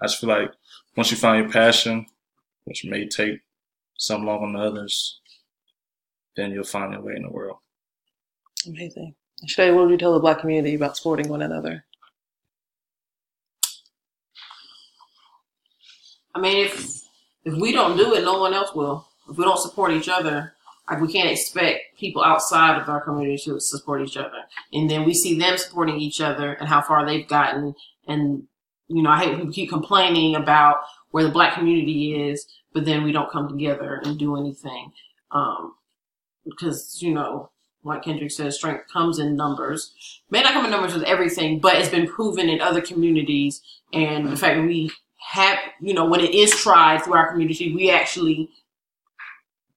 [0.00, 0.52] I just feel like
[0.96, 2.06] once you find your passion,
[2.64, 3.40] which may take
[3.98, 5.18] some longer than others,
[6.36, 7.58] then you'll find your way in the world.
[8.68, 9.16] Amazing.
[9.46, 11.84] Shay, what would you tell the black community about supporting one another?
[16.36, 17.05] I mean, if
[17.46, 19.06] if we don't do it, no one else will.
[19.30, 20.52] If we don't support each other,
[20.90, 24.42] like we can't expect people outside of our community to support each other.
[24.72, 27.76] And then we see them supporting each other and how far they've gotten.
[28.08, 28.48] And
[28.88, 30.78] you know, I hate people keep complaining about
[31.12, 34.92] where the black community is, but then we don't come together and do anything.
[35.30, 35.74] Um,
[36.44, 37.50] because you know,
[37.84, 39.94] like Kendrick says, strength comes in numbers.
[40.30, 43.62] May not come in numbers with everything, but it's been proven in other communities.
[43.92, 44.90] And the fact that we
[45.26, 48.48] have, you know, when it is tried through our community, we actually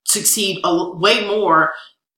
[0.06, 1.74] succeed a, way more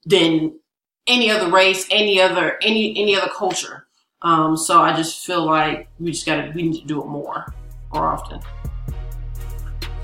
[0.06, 0.60] than
[1.08, 3.88] any other race, any other, any, any other culture.
[4.22, 7.54] Um, so I just feel like we just gotta, we need to do it more,
[7.94, 8.42] more often.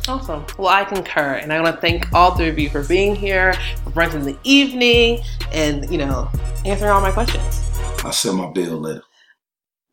[0.08, 0.46] Awesome.
[0.58, 3.54] Well, I concur, and I want to thank all three of you for being here,
[3.84, 5.20] for brunch in the evening,
[5.52, 6.32] and you know,
[6.66, 7.70] answering all my questions.
[8.06, 9.04] I'll send my bill later.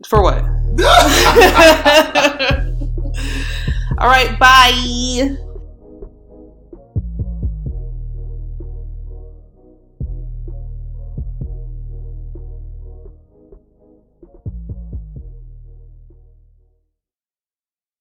[0.06, 0.44] For what?
[3.98, 4.38] all right.
[4.38, 5.36] Bye.